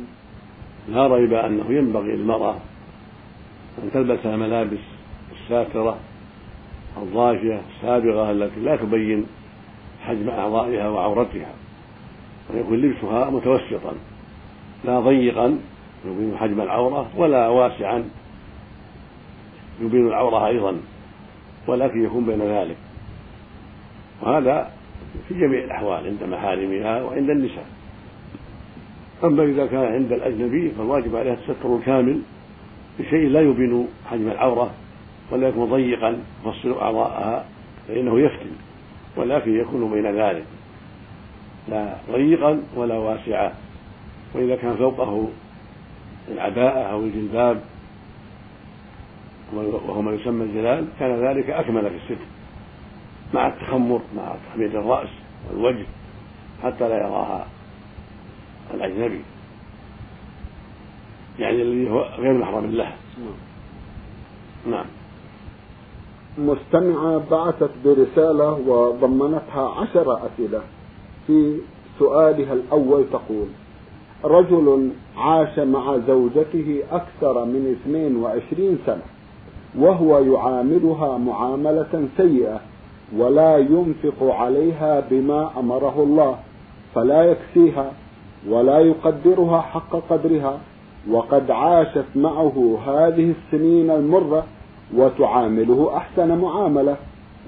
لا 0.88 1.06
ريب 1.06 1.32
أنه 1.32 1.64
ينبغي 1.70 2.16
للمرأة 2.16 2.56
أن 3.82 3.90
تلبس 3.94 4.26
الملابس 4.26 4.78
الساترة 5.32 5.98
الضافية 7.02 7.60
السابغة 7.76 8.30
التي 8.30 8.60
لا 8.60 8.76
تبين 8.76 9.26
حجم 10.00 10.28
أعضائها 10.28 10.88
وعورتها 10.88 11.52
ويكون 12.54 12.78
لبسها 12.78 13.30
متوسطا 13.30 13.92
لا 14.84 15.00
ضيقا 15.00 15.58
يبين 16.04 16.36
حجم 16.36 16.60
العورة 16.60 17.08
ولا 17.16 17.48
واسعا 17.48 18.04
يبين 19.80 20.06
العورة 20.06 20.46
أيضا 20.46 20.76
ولكن 21.66 22.04
يكون 22.04 22.24
بين 22.24 22.42
ذلك. 22.42 22.76
وهذا 24.28 24.70
في 25.28 25.34
جميع 25.34 25.64
الأحوال 25.64 26.06
عند 26.06 26.24
محارمها 26.24 27.02
وعند 27.02 27.30
النساء. 27.30 27.66
أما 29.24 29.42
إذا 29.42 29.66
كان 29.66 29.84
عند 29.84 30.12
الأجنبي 30.12 30.70
فالواجب 30.70 31.16
عليها 31.16 31.34
الستر 31.34 31.76
الكامل 31.76 32.20
بشيء 32.98 33.28
لا 33.28 33.40
يبين 33.40 33.88
حجم 34.10 34.28
العورة 34.28 34.70
ولا 35.30 35.48
يكون 35.48 35.70
ضيقا 35.70 36.18
يفصل 36.46 36.78
أعضاءها 36.78 37.44
فإنه 37.88 38.20
يفتن 38.20 38.50
ولكن 39.16 39.60
يكون 39.60 39.92
بين 39.92 40.06
ذلك. 40.06 40.44
لا 41.68 41.96
ضيقا 42.12 42.62
ولا 42.76 42.94
واسعا 42.94 43.52
وإذا 44.34 44.56
كان 44.56 44.76
فوقه 44.76 45.28
العباءة 46.28 46.78
أو 46.78 47.00
الجلباب 47.00 47.60
وهو 49.54 50.02
ما 50.02 50.12
يسمى 50.12 50.44
الجلال 50.44 50.86
كان 51.00 51.24
ذلك 51.24 51.50
أكمل 51.50 51.90
في 51.90 51.96
الستر. 51.96 52.37
مع 53.34 53.46
التخمر 53.46 54.00
مع 54.16 54.34
تخمير 54.50 54.80
الرأس 54.80 55.08
والوجه 55.50 55.86
حتى 56.62 56.88
لا 56.88 56.96
يراها 56.96 57.46
الأجنبي. 58.74 59.20
يعني 61.38 61.62
الذي 61.62 61.90
هو 61.90 62.00
غير 62.18 62.32
محرم 62.32 62.66
له 62.66 62.92
نعم. 64.66 64.86
مستمعة 66.38 67.22
بعثت 67.30 67.70
برسالة 67.84 68.52
وضمنتها 68.52 69.68
عشر 69.68 70.26
أسئلة. 70.26 70.60
في 71.26 71.58
سؤالها 71.98 72.52
الأول 72.52 73.04
تقول 73.12 73.46
رجل 74.24 74.90
عاش 75.16 75.58
مع 75.58 75.98
زوجته 76.06 76.82
أكثر 76.90 77.44
من 77.44 77.76
22 77.82 78.78
سنة 78.86 79.02
وهو 79.78 80.18
يعاملها 80.18 81.18
معاملة 81.18 82.08
سيئة 82.16 82.60
ولا 83.16 83.58
ينفق 83.58 84.22
عليها 84.22 85.00
بما 85.10 85.50
أمره 85.58 86.02
الله 86.02 86.36
فلا 86.94 87.22
يكفيها 87.24 87.92
ولا 88.48 88.78
يقدرها 88.78 89.60
حق 89.60 89.96
قدرها 90.10 90.58
وقد 91.10 91.50
عاشت 91.50 92.04
معه 92.16 92.78
هذه 92.86 93.34
السنين 93.38 93.90
المرة 93.90 94.44
وتعامله 94.96 95.96
أحسن 95.96 96.38
معاملة 96.38 96.96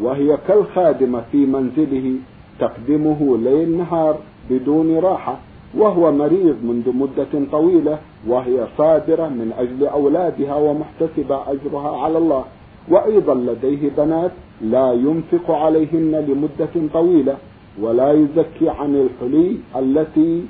وهي 0.00 0.38
كالخادمة 0.48 1.22
في 1.32 1.46
منزله 1.46 2.14
تخدمه 2.60 3.38
ليل 3.38 3.78
نهار 3.78 4.16
بدون 4.50 4.98
راحة 4.98 5.36
وهو 5.76 6.12
مريض 6.12 6.56
منذ 6.64 6.96
مدة 6.96 7.46
طويلة 7.52 7.98
وهي 8.28 8.66
صابرة 8.78 9.28
من 9.28 9.52
أجل 9.58 9.86
أولادها 9.86 10.54
ومحتسبة 10.54 11.40
أجرها 11.52 11.96
على 11.96 12.18
الله. 12.18 12.44
وأيضا 12.88 13.34
لديه 13.34 13.90
بنات 13.96 14.30
لا 14.60 14.92
ينفق 14.92 15.50
عليهن 15.50 16.24
لمدة 16.28 16.88
طويلة 16.92 17.36
ولا 17.80 18.12
يزكي 18.12 18.68
عن 18.68 18.94
الحلي 18.94 19.56
التي 19.76 20.44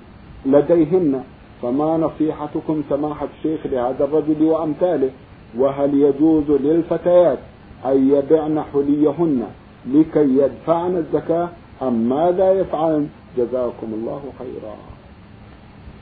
لديهن. 0.47 1.23
فما 1.63 1.97
نصيحتكم 1.97 2.83
سماحة 2.91 3.29
الشيخ 3.39 3.67
لهذا 3.67 4.05
الرجل 4.05 4.43
وأمثاله؟ 4.43 5.11
وهل 5.59 5.95
يجوز 5.95 6.51
للفتيات 6.51 7.39
أن 7.85 8.11
يبعن 8.11 8.63
حليهن 8.73 9.43
لكي 9.87 10.39
يدفعن 10.39 10.97
الزكاة 10.97 11.49
أم 11.83 12.09
ماذا 12.09 12.53
يفعل 12.53 13.07
جزاكم 13.37 13.87
الله 13.93 14.23
خيرا. 14.39 14.77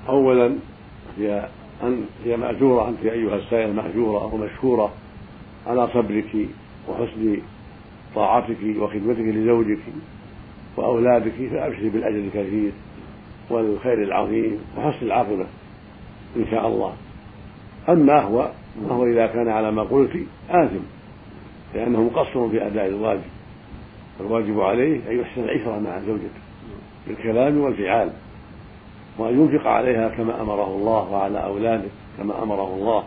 أولا 0.08 0.54
هي 1.18 1.48
أن 1.82 2.04
هي 2.24 2.36
مأجورة 2.36 2.88
أنت 2.88 3.04
أيها 3.04 3.36
السائل 3.36 3.74
مأجورة 3.74 4.34
ومشكورة 4.34 4.90
على 5.66 5.88
صبرك 5.94 6.48
وحسن 6.88 7.38
طاعتك 8.14 8.76
وخدمتك 8.78 9.20
لزوجك 9.20 9.78
وأولادك 10.76 11.32
فأبشري 11.50 11.88
بالأجر 11.88 12.18
الكثير 12.18 12.72
والخير 13.50 14.02
العظيم 14.02 14.58
وحسن 14.78 15.06
العاقبة 15.06 15.46
إن 16.36 16.46
شاء 16.50 16.68
الله. 16.68 16.92
أما 17.88 18.20
هو 18.20 18.50
فهو 18.88 19.06
إذا 19.06 19.26
كان 19.26 19.48
على 19.48 19.72
ما 19.72 19.82
قلت 19.82 20.16
آثم 20.50 20.82
لأنه 21.74 22.02
مقصر 22.02 22.48
في 22.48 22.66
أداء 22.66 22.86
الواجب. 22.86 23.22
الواجب 24.20 24.60
عليه 24.60 25.00
أن 25.10 25.20
يحسن 25.20 25.44
العشرة 25.44 25.78
مع 25.78 26.00
زوجته 26.00 26.40
بالكلام 27.06 27.58
والفعال 27.58 28.10
وأن 29.18 29.40
ينفق 29.40 29.66
عليها 29.66 30.08
كما 30.08 30.40
أمره 30.40 30.76
الله 30.76 31.10
وعلى 31.12 31.44
أولاده 31.44 31.88
كما 32.18 32.42
أمره 32.42 32.74
الله. 32.74 33.04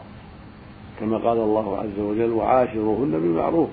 كما 1.01 1.17
قال 1.17 1.37
الله 1.37 1.77
عز 1.77 1.99
وجل 1.99 2.31
وعاشروهن 2.31 3.11
بالمعروف 3.11 3.69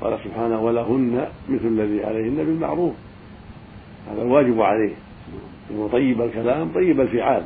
قال 0.00 0.18
سبحانه 0.24 0.60
ولهن 0.60 1.26
مثل 1.48 1.66
الذي 1.66 2.04
عليهن 2.04 2.36
بالمعروف 2.36 2.94
هذا 4.10 4.22
الواجب 4.22 4.60
عليه. 4.60 4.94
إنه 5.70 5.88
طيب 5.92 6.22
الكلام 6.22 6.72
طيب 6.72 7.00
الفعال. 7.00 7.42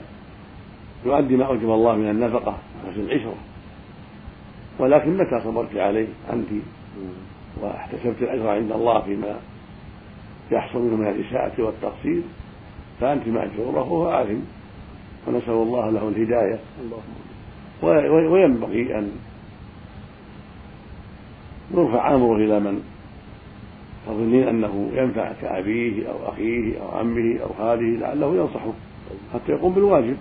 يؤدي 1.06 1.36
ما 1.36 1.44
أوجب 1.44 1.70
الله 1.70 1.96
من 1.96 2.10
النفقة 2.10 2.58
وحسن 2.86 3.00
العشرة. 3.00 3.34
ولكن 4.78 5.16
متى 5.16 5.40
صبرت 5.44 5.76
عليه 5.76 6.06
أنت؟ 6.32 6.48
واحتسبت 7.62 8.22
الأجر 8.22 8.48
عند 8.48 8.72
الله 8.72 9.00
فيما 9.00 9.36
يحصل 10.50 10.78
منه 10.78 10.96
من 10.96 11.06
الإساءة 11.06 11.62
والتقصير 11.62 12.22
فأنت 13.00 13.28
مأجورة 13.28 13.78
وهو 13.78 14.08
اثم 14.08 14.40
ونسأل 15.26 15.52
الله 15.52 15.90
له 15.90 16.08
الهداية. 16.08 16.58
وينبغي 17.83 18.99
أن 18.99 19.12
يرفع 21.75 22.14
أمره 22.14 22.37
إلى 22.37 22.61
من 22.61 22.83
تظنين 24.07 24.49
أنه 24.49 24.90
ينفع 24.93 25.33
كأبيه 25.33 26.09
أو 26.09 26.28
أخيه 26.28 26.83
أو 26.83 26.99
عمه 26.99 27.38
أو 27.43 27.49
خاله 27.59 27.99
لعله 27.99 28.37
ينصحه 28.37 28.73
حتى 29.35 29.52
يقوم 29.52 29.75
بالواجب. 29.75 30.16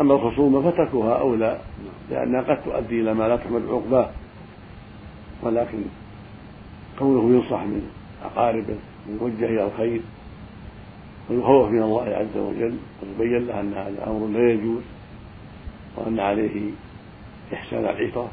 أما 0.00 0.14
الخصومه 0.14 0.70
فتركها 0.70 1.12
اولى 1.12 1.58
لأنها 2.10 2.42
قد 2.42 2.62
تؤدي 2.62 3.00
إلى 3.00 3.14
ما 3.14 3.28
لا 3.28 3.36
تحمد 3.36 3.62
عقباه. 3.68 4.10
ولكن 5.42 5.78
كونه 6.98 7.34
ينصح 7.34 7.62
من 7.62 7.90
أقاربه 8.24 8.76
ويوجه 9.08 9.44
إلى 9.44 9.64
الخير 9.64 10.00
ويخوف 11.30 11.70
من 11.70 11.82
الله 11.82 12.02
عز 12.02 12.36
وجل 12.36 12.76
ويبين 13.02 13.46
له 13.46 13.60
ان 13.60 13.72
هذا 13.72 14.06
أمر 14.06 14.26
لا 14.26 14.52
يجوز. 14.52 14.82
وأن 15.96 16.20
عليه 16.20 16.70
إحسان 17.54 17.80
العشره 17.80 18.30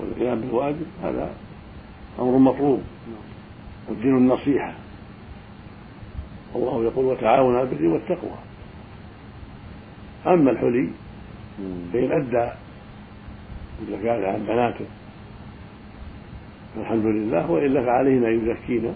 والقيام 0.00 0.40
بالواجب 0.40 0.86
هذا 1.02 1.34
أمر 2.18 2.38
مطلوب 2.38 2.82
والدين 3.88 4.16
النصيحة. 4.16 4.74
والله 6.54 6.84
يقول 6.84 7.04
وتعاونوا 7.04 7.58
على 7.58 7.68
البر 7.68 7.86
والتقوى. 7.86 8.38
أما 10.26 10.50
الحلي 10.50 10.90
فإن 11.92 12.12
أدى 12.12 12.52
الزكاه 13.82 14.32
عن 14.32 14.46
بناته 14.46 14.84
فالحمد 16.76 17.04
لله 17.04 17.50
والا 17.50 17.84
فعليهن 17.84 18.24
ان 18.24 18.50
يزكينا. 18.50 18.92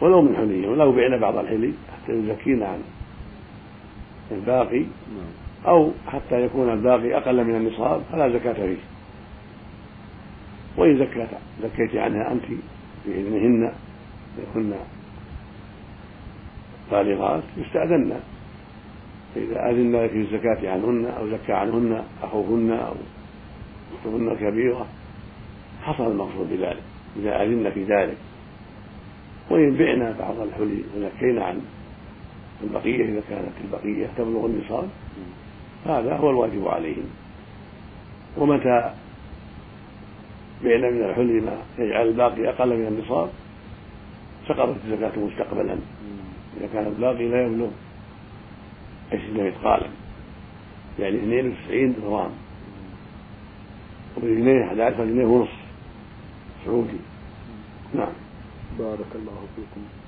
ولو 0.00 0.22
من 0.22 0.36
حلي 0.36 0.66
ولو 0.66 0.92
بعنا 0.92 1.16
بعض 1.16 1.36
الحلي 1.36 1.72
حتى 1.92 2.12
يزكينا 2.12 2.66
عن 2.66 2.82
الباقي. 4.30 4.84
أو 5.66 5.90
حتى 6.06 6.44
يكون 6.44 6.72
الباقي 6.72 7.16
أقل 7.16 7.44
من 7.44 7.54
النصاب 7.54 8.02
فلا 8.12 8.28
زكاة 8.28 8.52
فيه. 8.52 8.76
وإن 10.76 10.98
زكيت 10.98 11.28
زكيت 11.62 11.96
عنها 11.96 12.32
أنت 12.32 12.44
بإذنهن 13.06 13.72
يكن 14.38 14.72
بالغات 16.90 17.42
يستأذن. 17.56 18.20
فإذا 19.34 19.70
أذن 19.70 19.96
لك 19.96 20.10
في 20.10 20.20
الزكاة 20.20 20.72
عنهن 20.72 21.06
أو 21.18 21.30
زكى 21.30 21.52
عنهن 21.52 22.04
أخوهن 22.22 22.70
أو 22.70 22.94
أختهن 23.94 24.28
الكبيرة 24.28 24.86
حصل 25.82 26.10
المقصود 26.10 26.50
بذلك. 26.50 26.82
إذا 27.16 27.42
أذن 27.42 27.70
في 27.70 27.84
ذلك. 27.84 28.16
وإن 29.50 29.76
بعنا 29.76 30.14
بعض 30.18 30.40
الحلي 30.40 30.82
وزكينا 30.96 31.44
عن 31.44 31.60
البقية 32.62 33.04
إذا 33.04 33.22
كانت 33.30 33.52
البقية 33.64 34.06
تبلغ 34.16 34.46
النصاب 34.46 34.88
هذا 35.86 36.16
هو 36.16 36.30
الواجب 36.30 36.68
عليهم. 36.68 37.10
ومتى 38.36 38.94
بعنا 40.64 40.90
من 40.90 41.04
الحلي 41.04 41.40
ما 41.40 41.58
يجعل 41.78 42.08
الباقي 42.08 42.48
أقل 42.48 42.68
من 42.68 42.86
النصاب؟ 42.86 43.30
سقطت 44.48 44.76
الزكاة 44.84 45.18
مستقبلا. 45.18 45.76
إذا 46.56 46.68
كان 46.72 46.86
الباقي 46.86 47.28
لا 47.28 47.46
يبلغ 47.46 47.70
عشرين 49.12 49.46
مثقالا 49.46 49.86
يعني 50.98 51.16
92 51.16 51.94
غرام 52.02 52.30
وبجنيه 54.16 54.64
11 54.64 55.04
جنيه 55.04 55.24
ونصف 55.24 55.64
سعودي. 56.64 56.98
نعم. 57.94 58.12
بارك 58.78 59.10
الله 59.14 59.46
فيكم. 59.56 60.03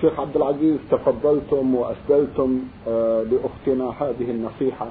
شيخ 0.00 0.20
عبد 0.20 0.36
العزيز 0.36 0.76
تفضلتم 0.90 1.74
وأسدلتم 1.74 2.60
آه 2.88 3.22
لأختنا 3.22 3.92
هذه 4.00 4.30
النصيحة. 4.30 4.86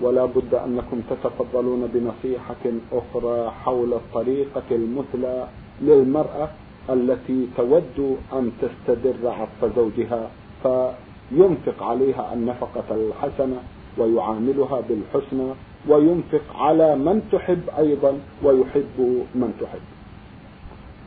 ولا 0.00 0.24
بد 0.24 0.54
أنكم 0.54 1.00
تتفضلون 1.10 1.86
بنصيحة 1.94 2.64
أخرى 2.92 3.50
حول 3.50 3.92
الطريقة 3.92 4.62
المثلى 4.70 5.46
للمرأة 5.82 6.48
التي 6.90 7.48
تود 7.56 8.16
أن 8.32 8.52
تستدر 8.62 9.28
عطف 9.28 9.76
زوجها 9.76 10.30
فينفق 10.62 11.82
عليها 11.82 12.34
النفقة 12.34 12.84
الحسنة 12.90 13.56
ويعاملها 13.98 14.80
بالحسنى 14.88 15.50
وينفق 15.88 16.56
على 16.56 16.96
من 16.96 17.22
تحب 17.32 17.62
أيضا 17.78 18.18
ويحب 18.44 19.24
من 19.34 19.52
تحب. 19.60 19.80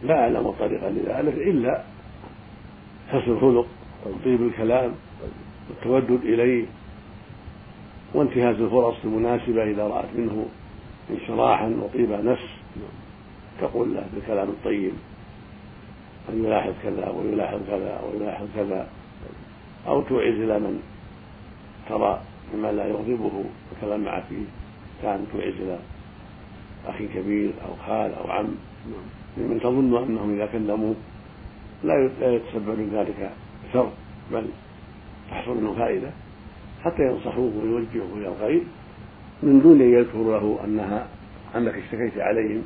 لا 0.04 0.14
أعلم 0.20 0.52
طريقا 0.60 0.90
لذلك 0.90 1.34
إلا 1.34 1.84
حسن 3.14 3.32
الخلق 3.32 3.68
وطيب 4.06 4.42
الكلام 4.42 4.92
والتودد 5.70 6.26
إليه 6.26 6.66
وانتهاز 8.14 8.56
الفرص 8.62 8.96
المناسبة 9.04 9.64
إذا 9.64 9.84
رأت 9.88 10.10
منه 10.16 10.46
انشراحا 11.12 11.68
وطيب 11.82 12.12
نفس. 12.12 12.48
تقول 13.62 13.94
له 13.94 14.06
بالكلام 14.14 14.50
الطيب 14.50 14.94
أن 16.30 16.46
يلاحظ 16.46 16.74
كذا 16.84 17.10
ويلاحظ 17.10 17.60
كذا 17.68 18.02
ويلاحظ 18.04 18.46
كذا 18.56 18.88
أو 19.88 20.02
توعز 20.02 20.34
إلى 20.34 20.60
من 20.60 20.82
ترى 21.90 22.22
مما 22.54 22.72
لا 22.72 22.88
يغضبه 22.88 23.44
الكلام 23.76 24.04
معه 24.04 24.24
فيه 24.30 24.46
كان 25.02 25.26
توعز 25.34 25.54
إلى 25.60 25.80
أخ 26.88 26.96
كبير 27.16 27.52
أو 27.66 27.76
خال 27.88 28.14
أو 28.14 28.32
عم. 28.32 28.48
ممن 29.38 29.60
تظن 29.60 30.04
أنهم 30.04 30.34
إذا 30.34 30.46
كلموه 30.46 30.96
لا 31.84 32.10
يتسبب 32.22 32.70
من 32.70 32.90
ذلك 32.94 33.32
شر 33.74 33.92
بل 34.32 34.46
تحصل 35.32 35.58
منه 35.58 35.74
فائدة 35.74 36.10
حتى 36.84 37.04
ينصحوه 37.04 37.52
ويوجهوه 37.64 38.18
إلى 38.18 38.28
الخير 38.28 38.62
من 39.44 39.62
دون 39.62 39.82
أن 39.82 39.94
يذكروا 39.94 40.40
له 40.40 40.60
انها 40.66 41.08
أنك 41.56 41.74
اشتكيت 41.74 42.18
عليهم 42.18 42.64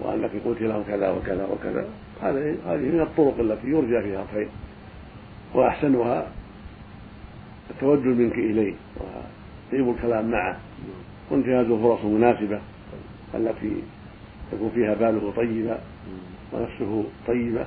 وأنك 0.00 0.30
قلت 0.44 0.62
لهم 0.62 0.82
كذا 0.82 1.10
وكذا 1.10 1.44
وكذا. 1.46 1.88
هذه 2.22 2.56
هذه 2.66 2.80
من 2.80 3.00
الطرق 3.00 3.40
التي 3.40 3.66
يرجى 3.66 4.02
فيها 4.02 4.22
الخير 4.22 4.48
وأحسنها 5.54 6.26
التودد 7.70 8.06
منك 8.06 8.34
إليه 8.34 8.74
وطيب 8.96 9.88
الكلام 9.90 10.30
معه 10.30 10.58
وانتهاز 11.30 11.66
الفرص 11.66 12.00
المناسبه 12.04 12.60
التي 13.34 13.72
يكون 14.52 14.70
فيها 14.74 14.94
باله 14.94 15.32
طيبا 15.36 15.78
ونفسه 16.52 17.04
طيبة. 17.26 17.66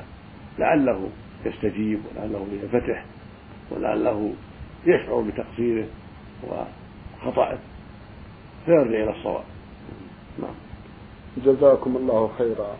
لعله 0.59 1.09
يستجيب 1.45 1.99
ولعله 2.11 2.45
ينفتح 2.51 3.05
ولعله 3.71 4.33
يشعر 4.85 5.21
بتقصيره 5.21 5.87
وخطأه. 6.43 7.57
فيرجع 8.65 9.03
إلى 9.03 9.09
الصواب. 9.17 9.43
نعم. 10.41 10.55
جزاكم 11.45 11.97
الله 11.97 12.29
خيرا. 12.37 12.75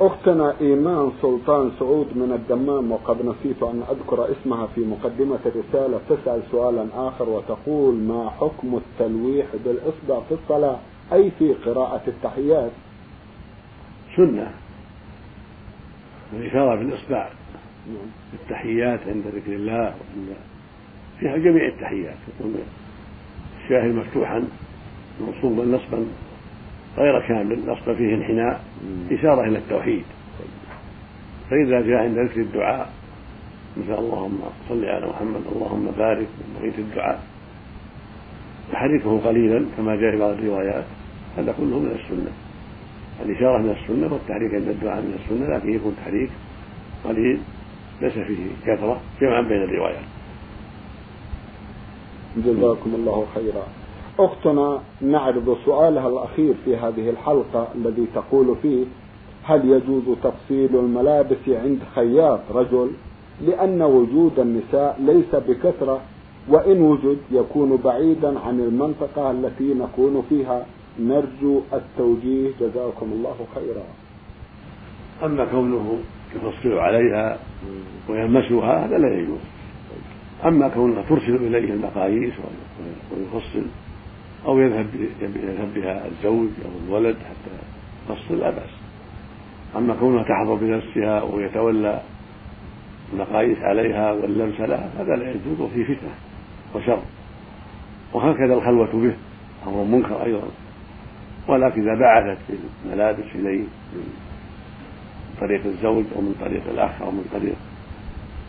أختنا 0.00 0.54
إيمان 0.60 1.12
سلطان 1.22 1.70
سعود 1.78 2.06
من 2.16 2.32
الدمام 2.32 2.92
وقد 2.92 3.16
نسيت 3.26 3.62
أن 3.62 3.82
أذكر 3.90 4.32
اسمها 4.32 4.66
في 4.66 4.80
مقدمة 4.80 5.38
الرسالة 5.46 6.00
تسأل 6.08 6.42
سؤالا 6.50 6.86
آخر 6.94 7.28
وتقول 7.28 7.94
ما 7.94 8.30
حكم 8.30 8.76
التلويح 8.76 9.46
بالإصبع 9.64 10.20
في 10.28 10.34
الصلاة؟ 10.34 10.78
أي 11.12 11.30
في 11.38 11.52
قراءة 11.52 12.02
التحيات. 12.08 12.70
سنة. 14.16 14.50
والإشارة 16.32 16.74
بالإصبع 16.74 17.28
نعم. 17.86 17.96
التحيات 18.32 19.00
عند 19.06 19.24
ذكر 19.26 19.52
الله 19.52 19.80
وعند 19.82 20.36
فيها 21.20 21.36
جميع 21.36 21.66
التحيات 21.66 22.16
يكون 22.28 22.54
الشاهد 23.64 23.94
مفتوحا 23.94 24.44
منصوبا 25.20 25.64
نصبا 25.64 26.06
غير 26.96 27.28
كامل 27.28 27.58
نصب 27.66 27.94
فيه 27.96 28.14
انحناء 28.14 28.64
إشارة 29.12 29.44
إلى 29.44 29.58
التوحيد 29.58 30.04
فإذا 31.50 31.80
جاء 31.80 32.02
عند 32.02 32.18
ذكر 32.18 32.40
الدعاء 32.40 32.92
مثل 33.76 33.98
اللهم 33.98 34.40
صل 34.68 34.84
على 34.84 35.06
محمد 35.06 35.42
اللهم 35.52 35.90
بارك 35.98 36.26
بقية 36.60 36.78
الدعاء 36.78 37.22
تحريكه 38.72 39.20
قليلا 39.20 39.64
كما 39.76 39.96
جاء 39.96 40.10
في 40.10 40.18
بعض 40.18 40.30
الروايات 40.30 40.84
هذا 41.36 41.52
كله 41.52 41.78
من 41.78 41.98
السنة 42.04 42.32
الإشارة 43.20 43.58
من 43.58 43.70
السنة 43.70 44.12
والتحريك 44.12 44.54
عند 44.54 44.68
الدعاء 44.68 45.02
من 45.02 45.18
السنة 45.24 45.56
لكن 45.56 45.74
يكون 45.74 45.96
تحريك 45.96 46.30
قليل 47.04 47.40
ليس 48.00 48.12
فيه 48.12 48.46
كثرة 48.66 49.00
جمعا 49.20 49.40
بين 49.40 49.62
الروايات. 49.62 50.04
جزاكم 52.36 52.94
الله 52.94 53.26
خيرا. 53.34 53.66
أختنا 54.18 54.80
نعرض 55.00 55.56
سؤالها 55.64 56.08
الأخير 56.08 56.54
في 56.64 56.76
هذه 56.76 57.10
الحلقة 57.10 57.68
الذي 57.74 58.06
تقول 58.14 58.56
فيه 58.62 58.84
هل 59.44 59.70
يجوز 59.70 60.02
تفصيل 60.22 60.76
الملابس 60.76 61.48
عند 61.48 61.78
خياط 61.94 62.40
رجل 62.54 62.90
لأن 63.46 63.82
وجود 63.82 64.38
النساء 64.38 65.00
ليس 65.00 65.34
بكثرة 65.48 66.00
وإن 66.48 66.82
وجد 66.82 67.18
يكون 67.30 67.76
بعيدا 67.76 68.38
عن 68.38 68.60
المنطقة 68.60 69.30
التي 69.30 69.74
نكون 69.74 70.22
فيها؟ 70.28 70.66
نرجو 71.00 71.62
التوجيه. 71.72 72.50
جزاكم 72.60 73.12
الله 73.12 73.36
خيرا. 73.54 73.84
أما 75.22 75.44
كونه 75.44 75.98
يفصل 76.36 76.78
عليها 76.78 77.38
ويلمسها 78.08 78.86
هذا 78.86 78.98
لا 78.98 79.14
يجوز. 79.14 79.40
أما 80.44 80.68
كونها 80.68 81.02
ترسل 81.02 81.36
إليه 81.36 81.72
المقاييس 81.72 82.34
ويفصل 83.12 83.62
أو 84.46 84.58
يذهب 84.58 84.86
يذهب 85.20 85.74
بها 85.74 86.06
الزوج 86.06 86.48
أو 86.64 86.70
الولد 86.88 87.16
حتى 87.16 87.56
تفصل 88.08 88.38
لا 88.38 88.50
بأس. 88.50 88.70
أما 89.76 89.94
كونها 90.00 90.22
تحضر 90.22 90.54
بنفسها 90.54 91.22
ويتولى 91.22 92.02
المقاييس 93.12 93.58
عليها 93.58 94.12
واللمس 94.12 94.60
لها 94.60 94.90
هذا 94.98 95.16
لا 95.16 95.30
يجوز 95.30 95.70
في 95.74 95.84
فتنة 95.84 96.14
وشر. 96.74 97.02
وهكذا 98.12 98.54
الخلوة 98.54 98.92
به 98.92 99.14
أمر 99.66 99.84
منكر 99.84 100.24
أيضا. 100.24 100.48
ولكن 101.48 101.82
إذا 101.82 102.00
بعثت 102.00 102.38
الملابس 102.84 103.24
إليه 103.34 103.64
من 103.92 104.14
طريق 105.40 105.64
الزوج 105.64 106.04
أو 106.16 106.20
من 106.20 106.34
طريق 106.40 106.62
الأخ 106.70 107.02
أو 107.02 107.10
من 107.10 107.24
طريق 107.32 107.54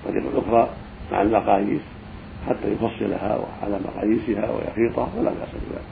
طريق 0.08 0.24
أخرى 0.38 0.70
مع 1.12 1.22
المقاييس 1.22 1.82
حتى 2.48 2.72
يفصلها 2.72 3.40
على 3.64 3.80
مقاييسها 3.86 4.52
ويخيطها 4.52 5.06
فلا 5.06 5.30
بأس 5.30 5.50
بذلك. 5.50 5.84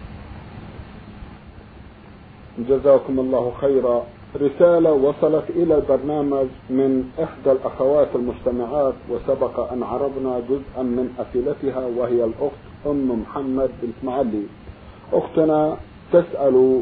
جزاكم 2.69 3.19
الله 3.19 3.53
خيرا. 3.61 4.03
رسالة 4.35 4.91
وصلت 4.91 5.49
إلى 5.49 5.75
البرنامج 5.75 6.47
من 6.69 7.11
إحدى 7.23 7.51
الأخوات 7.51 8.07
المستمعات 8.15 8.93
وسبق 9.09 9.71
أن 9.73 9.83
عرضنا 9.83 10.39
جزءا 10.49 10.83
من 10.83 11.15
أسئلتها 11.19 11.79
وهي 11.79 12.23
الأخت 12.23 12.61
أم 12.85 13.21
محمد 13.21 13.69
بنت 13.81 13.95
معلي. 14.03 14.43
أختنا 15.13 15.77
تسأل 16.13 16.81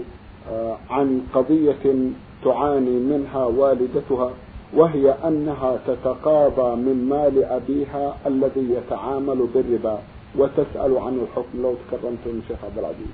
آه، 0.52 0.78
عن 0.90 1.22
قضية 1.34 2.12
تعاني 2.44 3.00
منها 3.00 3.46
والدتها 3.46 4.32
وهي 4.74 5.12
أنها 5.12 5.80
تتقاضى 5.88 6.76
من 6.76 7.06
مال 7.10 7.44
أبيها 7.44 8.18
الذي 8.28 8.70
يتعامل 8.74 9.48
بالربا 9.54 10.00
وتسأل 10.38 10.98
عن 10.98 11.20
الحكم. 11.24 11.62
لو 11.62 11.76
تكرمتم 11.92 12.42
شيخ 12.48 12.58
عبد 12.64 12.78
العزيز. 12.78 13.14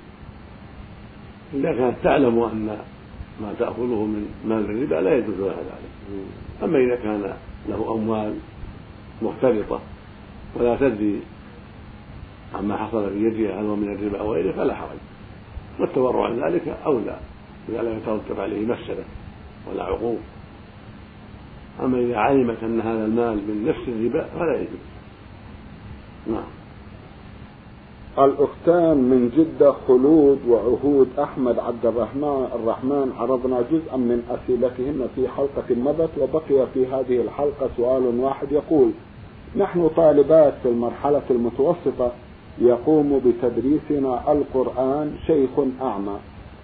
إذا 1.54 1.72
كانت 1.72 1.96
تعلم 2.02 2.42
أن 2.42 2.78
ما 3.40 3.54
تأخذه 3.58 4.04
من 4.04 4.28
مال 4.44 4.64
الربا 4.64 4.94
لا 4.94 5.16
يجوز 5.16 5.40
لها 5.40 5.54
ذلك. 5.54 6.20
أما 6.62 6.78
إذا 6.78 6.96
كان 6.96 7.34
له 7.68 7.94
أموال 7.94 8.34
مختلطة 9.22 9.80
ولا 10.56 10.76
تدري 10.76 11.20
عما 12.54 12.76
حصل 12.76 13.10
في 13.10 13.24
يدها 13.24 13.60
هل 13.60 13.64
هو 13.66 13.76
من 13.76 13.94
الربا 13.94 14.20
أو 14.20 14.32
غيره 14.32 14.52
فلا 14.52 14.74
حرج. 14.74 14.98
والتورع 15.80 16.24
عن 16.24 16.40
ذلك 16.40 16.76
أولى 16.86 17.18
إذا 17.68 17.82
لم 17.82 17.98
يترتب 17.98 18.40
عليه 18.40 18.66
مفسدة 18.66 19.04
ولا 19.70 19.84
عقوق. 19.84 20.18
أما 21.80 21.98
إذا 21.98 22.16
علمت 22.16 22.62
أن 22.62 22.80
هذا 22.80 23.04
المال 23.04 23.36
من 23.36 23.64
نفس 23.68 23.88
الربا 23.88 24.26
فلا 24.38 24.54
يجوز. 24.54 24.86
نعم. 26.26 26.44
الأختان 28.18 28.96
من 28.96 29.30
جدة 29.36 29.72
خلود 29.88 30.38
وعهود 30.48 31.08
أحمد 31.18 31.58
عبد 31.58 31.86
الرحمن 31.86 32.48
الرحمن 32.54 33.12
عرضنا 33.18 33.62
جزءا 33.72 33.96
من 33.96 34.22
أسئلتهن 34.30 35.08
في 35.14 35.28
حلقة 35.28 35.74
مضت 35.74 36.10
وبقي 36.20 36.66
في 36.74 36.86
هذه 36.86 37.20
الحلقة 37.20 37.70
سؤال 37.76 38.20
واحد 38.20 38.52
يقول 38.52 38.90
نحن 39.56 39.88
طالبات 39.96 40.54
في 40.62 40.68
المرحلة 40.68 41.22
المتوسطة 41.30 42.12
يقوم 42.58 43.20
بتدريسنا 43.26 44.32
القرآن 44.32 45.12
شيخ 45.26 45.50
أعمى 45.82 46.16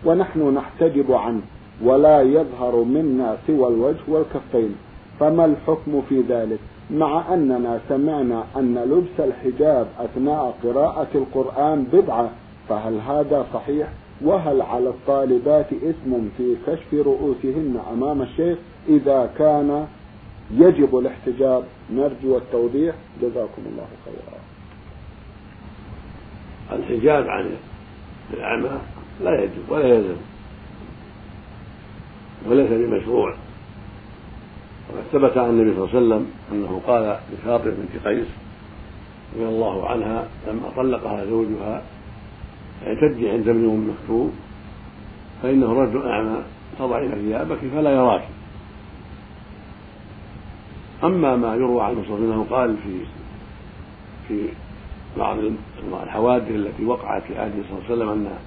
ونحن 0.04 0.54
نحتجب 0.54 1.12
عنه 1.12 1.40
ولا 1.84 2.22
يظهر 2.22 2.76
منا 2.76 3.36
سوى 3.46 3.68
الوجه 3.68 4.00
والكفين. 4.08 4.74
فما 5.20 5.44
الحكم 5.44 6.02
في 6.08 6.20
ذلك؟ 6.20 6.58
مع 6.90 7.34
أننا 7.34 7.80
سمعنا 7.88 8.44
أن 8.56 8.74
لبس 8.74 9.28
الحجاب 9.28 9.86
أثناء 9.98 10.54
قراءة 10.64 11.08
القرآن 11.14 11.86
بدعة 11.92 12.30
فهل 12.68 13.00
هذا 13.00 13.46
صحيح؟ 13.54 13.88
وهل 14.24 14.62
على 14.62 14.88
الطالبات 14.88 15.66
إثم 15.72 16.12
في 16.36 16.56
كشف 16.66 16.94
رؤوسهن 16.94 17.80
أمام 17.92 18.22
الشيخ؟ 18.22 18.58
إذا 18.88 19.30
كان 19.38 19.86
يجب 20.54 20.98
الاحتجاب 20.98 21.64
نرجو 21.92 22.36
التوضيح. 22.36 22.94
جزاكم 23.22 23.62
الله 23.66 23.86
خيرا. 24.04 24.51
الحجاب 26.74 27.28
عن 27.28 27.50
الأعمى 28.34 28.78
لا 29.24 29.42
يجب 29.42 29.68
ولا 29.68 29.86
يلزم. 29.86 30.16
وليس 32.48 32.70
بمشروع. 32.70 33.34
وقد 34.90 35.02
ثبت 35.12 35.38
عن 35.38 35.50
النبي 35.50 35.74
صلى 35.74 35.84
الله 35.84 35.96
عليه 35.96 36.06
وسلم 36.06 36.30
أنه 36.52 36.80
قال 36.86 37.18
لفاطمه 37.32 37.70
بنت 37.70 38.06
قيس 38.06 38.26
رضي 39.34 39.44
الله 39.44 39.88
عنها 39.88 40.28
لما 40.48 40.70
طلقها 40.76 41.24
زوجها 41.24 41.82
اعتدي 42.86 43.30
عند 43.30 43.48
ابن 43.48 43.64
أم 43.64 43.90
مكتوب 43.90 44.32
فإنه 45.42 45.72
رجل 45.72 46.08
أعمى 46.08 46.38
تضعين 46.78 47.10
ثيابك 47.10 47.58
فلا 47.74 47.90
يراك. 47.90 48.22
أما 51.04 51.36
ما 51.36 51.54
يروى 51.54 51.82
عن 51.82 51.92
المصطفى 51.92 52.14
إنه 52.14 52.46
قال 52.50 52.76
في 52.76 52.98
في 54.28 54.48
بعض 55.18 55.36
الحوادث 56.02 56.50
التي 56.50 56.84
وقعت 56.84 57.22
في 57.22 57.38
عهده 57.38 57.54
صلى 57.68 57.78
الله 57.78 57.84
عليه 57.84 57.94
وسلم 57.94 58.08
أن 58.08 58.38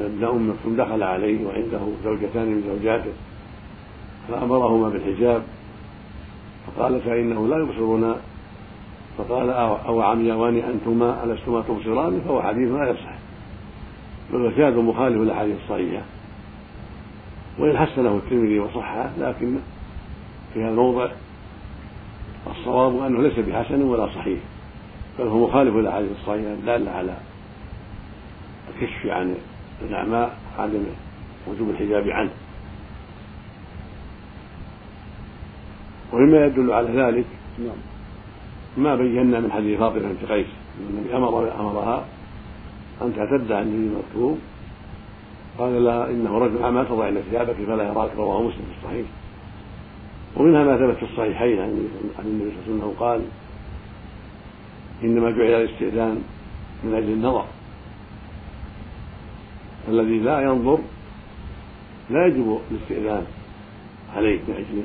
ابن 0.00 0.24
أم 0.24 0.50
مكتوم 0.50 0.76
دخل 0.76 1.02
عليه 1.02 1.46
وعنده 1.46 1.80
زوجتان 2.04 2.46
من 2.46 2.62
زوجاته 2.66 3.12
فأمرهما 4.28 4.88
بالحجاب 4.88 5.42
فقال 6.66 7.00
فإنه 7.00 7.48
لا 7.48 7.56
يبصرنا 7.56 8.16
فقال 9.18 9.50
أو 9.50 10.00
عميوان 10.00 10.56
أنتما 10.56 11.24
ألستما 11.24 11.60
تبصران؟ 11.60 12.20
فهو 12.20 12.42
حديث 12.42 12.70
لا 12.70 12.90
يصح. 12.90 13.14
بل 14.32 14.82
مخالف 14.82 15.16
للأحاديث 15.16 15.56
الصحيحة. 15.64 16.02
وإن 17.58 17.78
حسنه 17.78 18.16
الترمذي 18.16 18.58
وصححه 18.58 19.10
لكن 19.18 19.56
في 20.54 20.62
هذا 20.62 20.70
الموضع 20.70 21.08
الصواب 22.50 23.02
أنه 23.02 23.22
ليس 23.22 23.38
بحسن 23.38 23.82
ولا 23.82 24.06
صحيح. 24.06 24.38
بل 25.18 25.26
هو 25.26 25.46
مخالف 25.46 25.74
للأحاديث 25.74 26.10
الصحيحة 26.10 26.52
الدالة 26.52 26.90
على 26.90 27.16
الكشف 28.68 29.06
عن 29.06 29.34
الأعمى 29.82 30.30
عدم 30.58 30.84
وجوب 31.46 31.70
الحجاب 31.70 32.08
عنه. 32.08 32.30
ومما 36.12 36.46
يدل 36.46 36.72
على 36.72 36.88
ذلك 36.88 37.24
نعم. 37.58 37.76
ما 38.76 38.96
بينا 38.96 39.40
من 39.40 39.52
حديث 39.52 39.78
فاطمة 39.78 39.98
بنت 39.98 40.32
قيس. 40.32 40.46
النبي 40.90 41.16
أمر 41.16 41.60
أمرها 41.60 42.04
أن 43.02 43.12
تعتد 43.16 43.52
عن 43.52 43.62
النبي 43.62 43.94
المكتوب. 43.94 44.38
قال 45.58 45.84
لها 45.84 46.10
إنه 46.10 46.38
رجل 46.38 46.62
اعمى 46.62 46.84
تضعن 46.84 47.22
ثيابك 47.30 47.56
فلا 47.66 47.84
يراك 47.84 48.10
رواه 48.16 48.42
مسلم 48.42 48.64
في 48.72 48.78
الصحيح. 48.78 49.06
ومنها 50.36 50.64
ما 50.64 50.76
ثبت 50.76 50.96
في 50.96 51.12
الصحيحين 51.12 51.60
عن 51.60 51.68
النبي 52.24 52.50
صلى 52.50 52.74
الله 52.74 52.84
عليه 52.84 52.84
وسلم 52.84 52.94
قال 52.98 53.20
إنما 55.02 55.30
جعل 55.30 55.62
الاستئذان 55.62 56.22
من 56.84 56.94
أجل 56.94 57.08
النظر. 57.08 57.44
الذي 59.88 60.18
لا 60.18 60.40
ينظر 60.40 60.78
لا 62.10 62.26
يجب 62.26 62.60
الاستئذان 62.70 63.26
عليه 64.16 64.38
من 64.48 64.54
أجل 64.54 64.82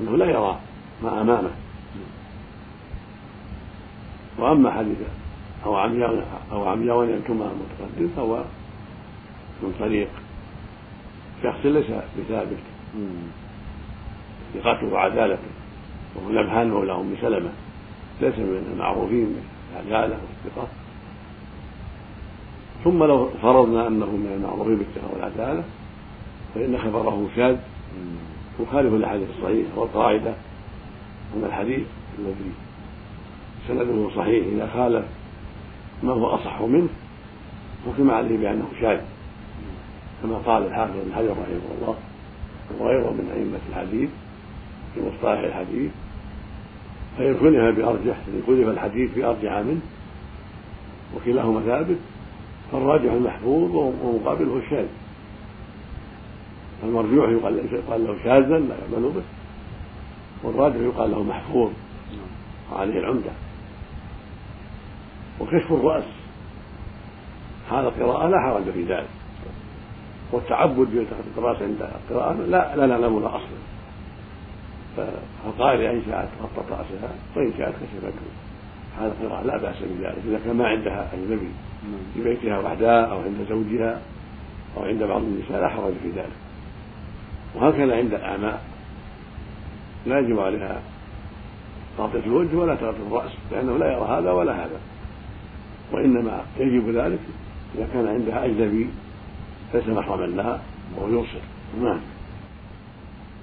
أنه 0.00 0.16
لا 0.16 0.26
يرى 0.30 0.60
ما 1.02 1.20
أمامه. 1.20 1.50
وأما 4.38 4.70
حديث 4.70 4.96
أو 5.64 5.76
عمياء 5.76 6.42
أو 6.52 6.68
عمياء 6.68 7.04
ينتما 7.04 7.46
متقدم 7.46 8.08
فهو 8.16 8.44
من 9.62 9.74
طريق 9.80 10.08
شخص 11.42 11.66
ليس 11.66 11.86
بثابت. 12.18 12.58
ثقته 14.54 14.92
وعدالته 14.92 15.50
وهو 16.16 16.32
نبهان 16.32 16.70
مولى 16.70 16.92
أم 16.92 17.14
سلمة. 17.20 17.50
ليس 18.20 18.38
من 18.38 18.72
المعروفين 18.72 19.36
بالعدالة 19.74 20.18
والثقة 20.18 20.68
ثم 22.84 23.04
لو 23.04 23.30
فرضنا 23.42 23.88
أنه 23.88 24.06
من 24.06 24.32
المعروفين 24.36 24.76
بالثقة 24.76 25.14
والعدالة 25.14 25.64
فإن 26.54 26.78
خبره 26.78 27.28
شاذ. 27.36 27.56
يخالف 28.60 28.94
الأحاديث 28.94 29.28
الصحيحة 29.38 29.68
والقاعدة. 29.76 30.34
أن 31.36 31.44
الحديث 31.44 31.86
الذي 32.18 32.52
سنده 33.68 34.10
صحيح 34.16 34.46
إذا 34.46 34.70
خالف 34.74 35.04
ما 36.02 36.12
هو 36.12 36.26
أصح 36.26 36.60
منه 36.60 36.88
حكم 37.86 38.10
عليه 38.10 38.38
بأنه 38.38 38.68
شاذ. 38.80 39.00
كما 40.22 40.36
قال 40.36 40.66
الحافظ 40.66 40.94
بن 41.06 41.14
حجر 41.14 41.30
رحمه 41.30 41.74
الله 41.80 41.94
وغيره 42.78 43.10
من 43.10 43.30
أئمة 43.36 43.60
الحديث 43.70 44.10
في 44.94 45.00
مصطلح 45.00 45.38
الحديث. 45.38 45.90
فإن 47.18 47.34
كلف 47.34 47.78
بأرجح 47.78 48.16
إن 48.28 48.42
كلف 48.46 48.68
الحديث 48.68 49.10
بأرجح 49.14 49.52
منه 49.52 49.80
وكلاهما 51.16 51.60
ثابت 51.60 51.98
فالراجح 52.72 53.12
المحفوظ 53.12 53.76
ومقابله 53.76 54.56
الشاذ. 54.56 54.86
فالمرجوح 56.82 57.28
يقال 57.28 58.04
له 58.04 58.16
شاذا 58.24 58.58
لا 58.58 58.74
يعمل 58.92 59.10
به. 59.14 59.22
والراجح 60.42 60.76
يقال 60.76 61.10
له 61.10 61.22
محفوظ. 61.22 61.70
وعليه 62.72 62.98
العمدة. 62.98 63.30
وكشف 65.40 65.72
الرأس. 65.72 66.04
حال 67.70 67.84
القراءة 67.84 68.28
لا 68.28 68.40
حرج 68.40 68.70
في 68.70 68.82
ذلك. 68.82 69.08
والتعبد 70.32 71.06
الرأس 71.38 71.62
عند 71.62 71.88
القراءة 72.10 72.32
لا 72.32 72.76
لا 72.76 72.86
نعلم 72.86 73.20
له 73.20 73.28
أصلا. 73.28 73.62
فالقارئ 74.96 75.90
إن 75.90 76.02
شاءت 76.06 76.28
خطت 76.42 76.72
رأسها 76.72 77.14
وإن 77.36 77.52
شاءت 77.58 77.74
كشفته 77.74 78.12
حال 78.98 79.06
القراءة 79.06 79.46
لا 79.46 79.56
بأس 79.56 79.76
بذلك. 79.82 80.18
إذا 80.28 80.40
كان 80.44 80.56
ما 80.56 80.68
عندها 80.68 81.08
أجنبي 81.14 81.48
في 82.14 82.22
بيتها 82.22 82.58
وحدها 82.58 83.04
أو 83.04 83.18
عند 83.18 83.46
زوجها 83.48 84.00
أو 84.76 84.84
عند 84.84 85.02
بعض 85.02 85.22
النساء 85.22 85.60
لا 85.60 85.68
حرج 85.68 85.92
في 86.02 86.10
ذلك. 86.10 86.36
وهكذا 87.54 87.96
عند 87.96 88.14
الأعماء. 88.14 88.62
لا 90.06 90.18
يجب 90.18 90.38
عليها 90.38 90.80
تغطية 91.98 92.26
الوجه 92.26 92.56
ولا 92.56 92.74
تغطية 92.74 93.06
الرأس 93.06 93.32
لأنه 93.52 93.78
لا 93.78 93.92
يرى 93.92 94.06
هذا 94.18 94.30
ولا 94.30 94.52
هذا. 94.52 94.80
وإنما 95.92 96.40
يجب 96.58 96.90
ذلك 96.90 97.20
إذا 97.74 97.88
كان 97.92 98.06
عندها 98.08 98.44
أجنبي 98.44 98.86
ليس 99.74 99.88
محرما 99.88 100.26
لها 100.26 100.60
وهو 100.96 101.08
يبصر. 101.08 101.40
نعم. 101.82 102.00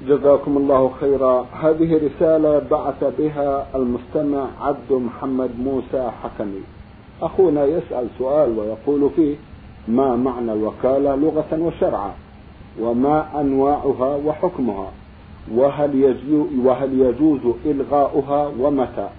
جزاكم 0.08 0.58
الله 0.58 0.92
خيرا. 1.00 1.46
هذه 1.64 2.00
رسالة 2.08 2.62
بعث 2.72 3.04
بها 3.20 3.68
المستمع 3.76 4.48
عبد 4.62 4.92
محمد 4.92 5.50
موسى 5.60 6.12
حكمي. 6.24 6.62
أخونا 7.22 7.66
يسأل 7.66 8.08
سؤال 8.20 8.60
ويقول 8.60 9.10
فيه 9.16 9.36
ما 9.88 10.16
معنى 10.16 10.54
الوكالة 10.54 11.16
لغة 11.16 11.60
وشرعا؟ 11.60 12.12
وما 12.82 13.42
أنواعها 13.42 14.16
وحكمها؟ 14.26 14.92
وهل, 15.54 16.16
وهل 16.66 17.02
يجوز 17.02 17.40
إلغاؤها 17.66 18.52
ومتى؟ 18.60 19.10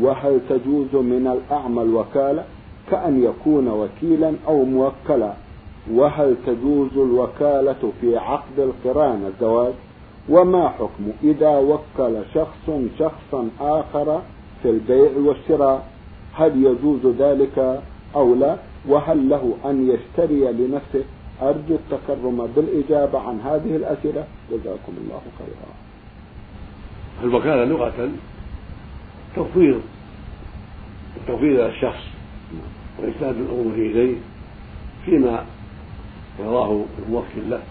وهل 0.00 0.40
تجوز 0.48 0.94
من 0.94 1.26
الأعمى 1.26 1.82
الوكالة 1.82 2.44
كأن 2.90 3.22
يكون 3.24 3.68
وكيلا 3.68 4.32
أو 4.48 4.64
موكلا؟ 4.64 5.32
وهل 5.92 6.36
تجوز 6.46 6.92
الوكالة 6.92 7.92
في 8.00 8.16
عقد 8.16 8.58
القران 8.58 9.32
الزواج؟ 9.34 9.72
وما 10.28 10.68
حكم؟ 10.68 11.12
إذا 11.24 11.58
وكل 11.58 12.22
شخص 12.34 12.70
شخصا 12.98 13.48
آخر 13.60 14.22
في 14.62 14.70
البيع 14.70 15.10
والشراء 15.16 15.88
هل 16.34 16.64
يجوز 16.64 17.06
ذلك 17.18 17.82
أو 18.14 18.34
لا؟ 18.34 18.56
وهل 18.88 19.28
له 19.28 19.56
أن 19.64 19.90
يشتري 19.90 20.52
لنفسه؟ 20.52 21.04
أرجو 21.42 21.74
التكرم 21.74 22.48
بالإجابة 22.56 23.18
عن 23.18 23.40
هذه 23.40 23.76
الأسئلة. 23.76 24.24
جزاكم 24.50 24.92
الله 25.04 25.20
خيرا. 25.38 25.74
الوكالة 27.22 27.64
لغة 27.64 28.10
تفويض 29.36 29.80
التفويض 31.16 31.60
إلى 31.60 31.66
الشخص 31.66 32.02
وإسناد 32.98 33.36
الأمور 33.36 33.74
إليه 33.74 34.16
فيما 35.04 35.44
يراه 36.40 36.84
الموكل 37.06 37.50
له 37.50 37.62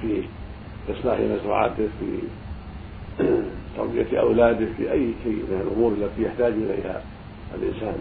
في 0.00 0.22
إصلاح 0.90 1.18
مزرعته 1.20 1.88
في 2.00 2.18
تربية 3.76 4.20
أولاده 4.20 4.66
في 4.76 4.92
أي 4.92 5.12
شيء 5.24 5.32
من 5.32 5.62
الأمور 5.66 5.92
التي 5.92 6.22
يحتاج 6.22 6.52
إليها 6.52 7.02
الإنسان. 7.54 7.94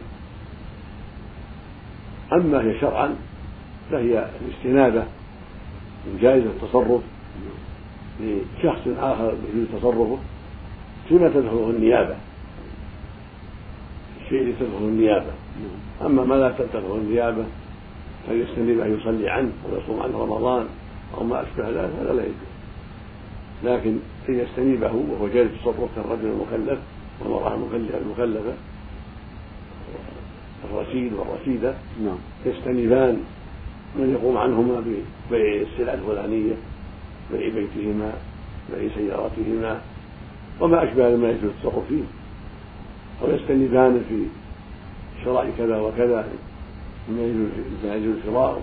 أما 2.33 2.61
هي 2.61 2.79
شرعا 2.79 3.15
فهي 3.91 4.29
الاستنابة 4.41 5.03
من 6.05 6.19
جائزة 6.21 6.45
التصرف 6.45 7.01
لشخص 8.21 8.81
آخر 8.99 9.33
يجوز 9.53 9.67
تصرفه. 9.79 10.17
فيما 11.09 11.29
تدخله 11.29 11.69
النيابة؟ 11.69 12.15
الشيء 14.23 14.41
اللي 14.41 14.53
تدخله 14.53 14.87
النيابة. 14.87 15.31
أما 16.05 16.23
ما 16.23 16.35
لا 16.35 16.51
تدخله 16.59 16.95
النيابة 16.95 17.43
فيستنيب 18.29 18.79
أن 18.79 18.97
يصلي 18.99 19.29
عنه 19.29 19.51
ويصوم 19.69 19.99
عنه 19.99 20.17
رمضان 20.17 20.65
أو 21.17 21.23
ما 21.23 21.41
أشبه 21.41 21.69
ذلك 21.69 21.91
هذا 22.01 22.13
لا 22.13 22.23
يجوز. 22.23 22.50
لكن 23.63 23.97
أن 24.29 24.39
يستنيبه 24.39 24.91
وهو 24.93 25.27
جالس 25.27 25.51
تصرف 25.61 25.89
كالرجل 25.95 26.25
المكلف 26.25 26.79
والمرأة 27.19 27.55
المكلفة 27.55 28.53
الرشيد 30.71 31.13
والرشيدة 31.13 31.73
نعم. 32.03 32.17
يستنيبان 32.45 33.23
من 33.95 34.11
يقوم 34.11 34.37
عنهما 34.37 34.79
ببيع 35.29 35.61
السلع 35.61 35.93
الفلانية 35.93 36.53
بيع 37.31 37.49
بيتهما 37.49 38.13
بيع 38.73 38.89
سيارتهما 38.95 39.81
وما 40.59 40.83
أشبه 40.83 41.15
ما 41.15 41.29
يجوز 41.29 41.43
التصرف 41.43 41.87
فيه. 41.89 42.03
أو 43.21 43.35
يستنيبان 43.35 44.03
في 44.09 44.25
شراء 45.25 45.51
كذا 45.57 45.77
وكذا 45.77 46.27
مما 47.09 47.95
يجوز 47.95 48.15
شراؤه. 48.25 48.61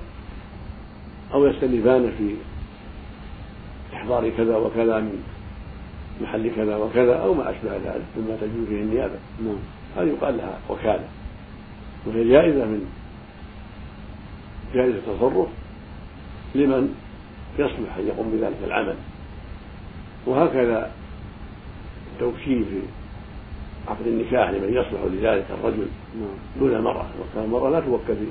أو 1.35 1.47
يستنيبان 1.47 2.13
في 2.19 2.35
إحضار 3.99 4.31
كذا 4.31 4.57
وكذا 4.57 5.01
من 5.01 5.23
محل 6.23 6.51
كذا 6.57 6.77
وكذا 6.77 7.15
أو 7.15 7.35
ما 7.35 7.51
أشبه 7.51 7.77
ذلك 7.77 8.05
مما 8.17 8.37
تجوز 8.41 8.69
فيه 8.69 8.83
النيابة. 8.83 9.15
نعم. 9.45 9.59
هذه 9.97 10.07
يقال 10.07 10.37
لها 10.37 10.59
وكالة. 10.69 11.09
وهي 12.07 12.29
جائزة 12.29 12.65
من 12.65 12.87
جائزة 14.75 14.99
التصرف 14.99 15.49
لمن 16.55 16.95
يصلح 17.59 17.97
أن 17.99 18.07
يقوم 18.07 18.31
بذلك 18.31 18.57
العمل. 18.67 18.95
وهكذا 20.27 20.91
التوكيل 22.15 22.65
في 22.65 22.81
عقد 23.89 24.07
النكاح 24.07 24.51
لمن 24.51 24.69
يصلح 24.69 25.01
لذلك 25.13 25.47
الرجل 25.51 25.87
نعم. 26.21 26.61
دون 26.61 26.75
المرأة 26.75 27.07
وكان 27.21 27.45
المرأة 27.45 27.71
لا 27.71 27.81
توكل 27.81 28.17
في 28.17 28.27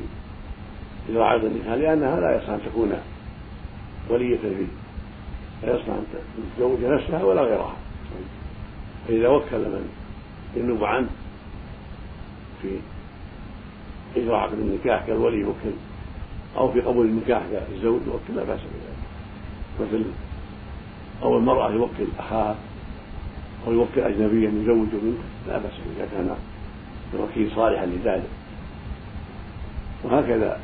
إذا 1.09 1.23
عقد 1.23 1.43
النكاح 1.43 1.73
لأنها 1.73 2.19
لا 2.19 2.37
يصلح 2.37 2.49
أن 2.49 2.59
تكون 2.65 2.93
ولية 4.09 4.37
فيه 4.37 4.86
لا 5.63 5.73
أن 5.73 6.05
تتزوج 6.57 6.83
نفسها 6.83 7.23
ولا 7.23 7.41
غيرها. 7.41 7.75
فإذا 9.07 9.27
وكل 9.27 9.57
من 9.57 9.89
ينوب 10.55 10.83
عنه 10.83 11.07
في 12.61 12.79
إجراء 14.15 14.39
عقد 14.39 14.53
النكاح 14.53 15.05
كالولي 15.07 15.39
يوكل 15.39 15.75
أو 16.57 16.71
في 16.71 16.81
قبول 16.81 17.05
النكاح 17.05 17.41
كالزوج 17.51 18.01
يوكل 18.07 18.35
لا 18.35 18.43
بأس 18.43 18.59
بذلك. 18.59 18.97
مثل 19.79 20.05
أو 21.23 21.37
المرأة 21.37 21.71
يوكل 21.71 22.07
أخاها 22.19 22.55
أو 23.67 23.73
يوكل 23.73 24.01
أجنبيا 24.01 24.49
يزوج 24.49 24.87
منه 25.03 25.17
لا 25.47 25.57
بأس 25.57 25.73
إذا 25.97 26.07
كان 26.11 26.35
الوكيل 27.13 27.51
صالحا 27.55 27.85
لذلك. 27.85 28.29
وهكذا 30.03 30.59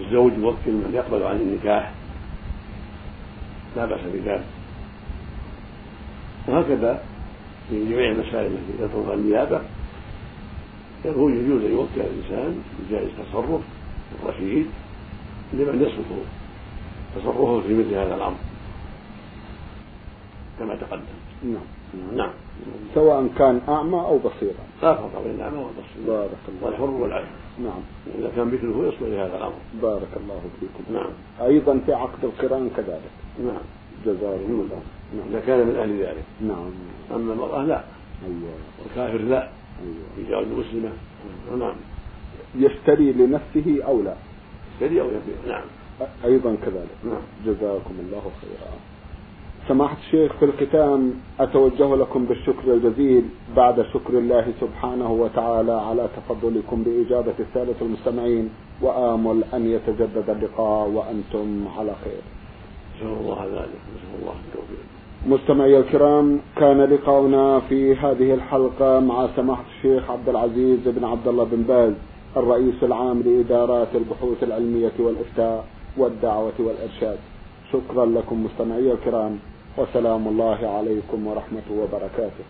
الزوج 0.00 0.32
يوكل 0.32 0.72
من 0.72 0.90
يقبل 0.94 1.22
عن 1.22 1.36
النكاح 1.36 1.92
لا 3.76 3.86
بأس 3.86 4.00
بذلك. 4.14 4.44
وهكذا 6.48 7.04
في 7.68 7.84
جميع 7.84 8.10
المسائل 8.10 8.52
التي 8.52 8.88
تطلب 8.88 9.10
النيابة 9.12 9.60
يقول 11.04 11.32
يجوز 11.32 11.62
أن 11.64 11.72
يوكل 11.72 12.00
الإنسان 12.00 12.62
بجائز 12.80 13.08
تصرف 13.18 13.60
الرشيد 14.22 14.66
لمن 15.52 15.82
يصلح 15.82 16.06
تصرفه 17.16 17.60
في 17.60 17.74
مثل 17.74 17.94
هذا 17.94 18.14
الأمر. 18.14 18.36
كما 20.58 20.74
تقدم. 20.76 21.02
نعم. 21.44 22.16
نعم. 22.16 22.30
سواء 22.94 23.28
كان 23.38 23.60
أعمى 23.68 24.00
أو 24.00 24.18
بصيرا. 24.18 24.71
لا 24.82 24.94
فرق 24.94 25.22
بين 25.24 25.34
الأعمى 25.34 25.58
والبصير 25.58 26.06
بارك 26.06 26.30
الله 26.48 26.66
والحر 26.66 26.90
والعبد 26.90 27.26
نعم. 27.58 27.82
إذا 28.18 28.32
كان 28.36 28.46
مثله 28.46 28.88
يصلح 28.88 29.02
لهذا 29.02 29.36
الأمر. 29.36 29.60
بارك 29.82 30.08
الله 30.16 30.40
فيكم. 30.60 30.94
نعم. 30.94 31.10
أيضا 31.40 31.80
في 31.86 31.92
عقد 31.92 32.24
القرآن 32.24 32.70
كذلك. 32.76 33.10
نعم. 33.38 33.62
جزاكم 34.06 34.60
الله 34.64 34.82
إذا 35.14 35.32
نعم 35.32 35.46
كان 35.46 35.66
من 35.66 35.76
أهل 35.76 36.02
ذلك. 36.02 36.24
نعم. 36.40 36.70
أما 37.14 37.32
المرأة 37.32 37.64
لا. 37.64 37.84
أيوة. 38.24 38.54
والكافر 38.82 39.24
لا. 39.24 39.48
أيوة. 39.82 40.28
يجاوز 40.28 40.46
مسلمة. 40.46 40.92
نعم. 41.58 41.74
يشتري 42.54 43.12
لنفسه 43.12 43.82
أو 43.86 44.02
لا؟ 44.02 44.14
يشتري 44.74 45.00
أو 45.00 45.06
يبيع. 45.06 45.56
نعم. 45.56 45.64
أيضا 46.24 46.56
كذلك. 46.62 46.96
نعم. 47.04 47.22
جزاكم 47.46 47.94
الله 48.00 48.30
خيرا. 48.40 48.91
سماحة 49.68 49.96
الشيخ 50.06 50.32
في 50.32 50.44
الختام 50.44 51.14
أتوجه 51.40 51.96
لكم 51.96 52.24
بالشكر 52.24 52.74
الجزيل 52.74 53.24
بعد 53.56 53.82
شكر 53.82 54.18
الله 54.18 54.46
سبحانه 54.60 55.12
وتعالى 55.12 55.72
على 55.72 56.08
تفضلكم 56.16 56.82
بإجابة 56.82 57.34
السادة 57.40 57.74
المستمعين 57.82 58.50
وآمل 58.82 59.44
أن 59.54 59.66
يتجدد 59.66 60.30
اللقاء 60.30 60.88
وأنتم 60.88 61.64
على 61.78 61.92
خير. 62.04 62.22
نسأل 62.96 63.20
الله 63.20 63.44
ذلك 63.44 63.80
نسأل 63.94 64.20
الله 64.20 64.34
التوفيق. 64.48 64.84
مستمعي 65.26 65.78
الكرام 65.78 66.40
كان 66.56 66.80
لقاؤنا 66.80 67.60
في 67.60 67.96
هذه 67.96 68.34
الحلقة 68.34 69.00
مع 69.00 69.28
سماحة 69.36 69.64
الشيخ 69.76 70.10
عبد 70.10 70.28
العزيز 70.28 70.78
بن 70.86 71.04
عبد 71.04 71.28
الله 71.28 71.44
بن 71.44 71.62
باز 71.62 71.92
الرئيس 72.36 72.74
العام 72.82 73.22
لإدارات 73.22 73.88
البحوث 73.94 74.42
العلمية 74.42 74.92
والإفتاء 74.98 75.64
والدعوة 75.96 76.52
والإرشاد. 76.58 77.18
شكرا 77.72 78.06
لكم 78.06 78.44
مستمعي 78.44 78.92
الكرام. 78.92 79.38
وسلام 79.78 80.28
الله 80.28 80.60
عليكم 80.78 81.26
ورحمة 81.26 81.68
وبركاته. 81.70 82.44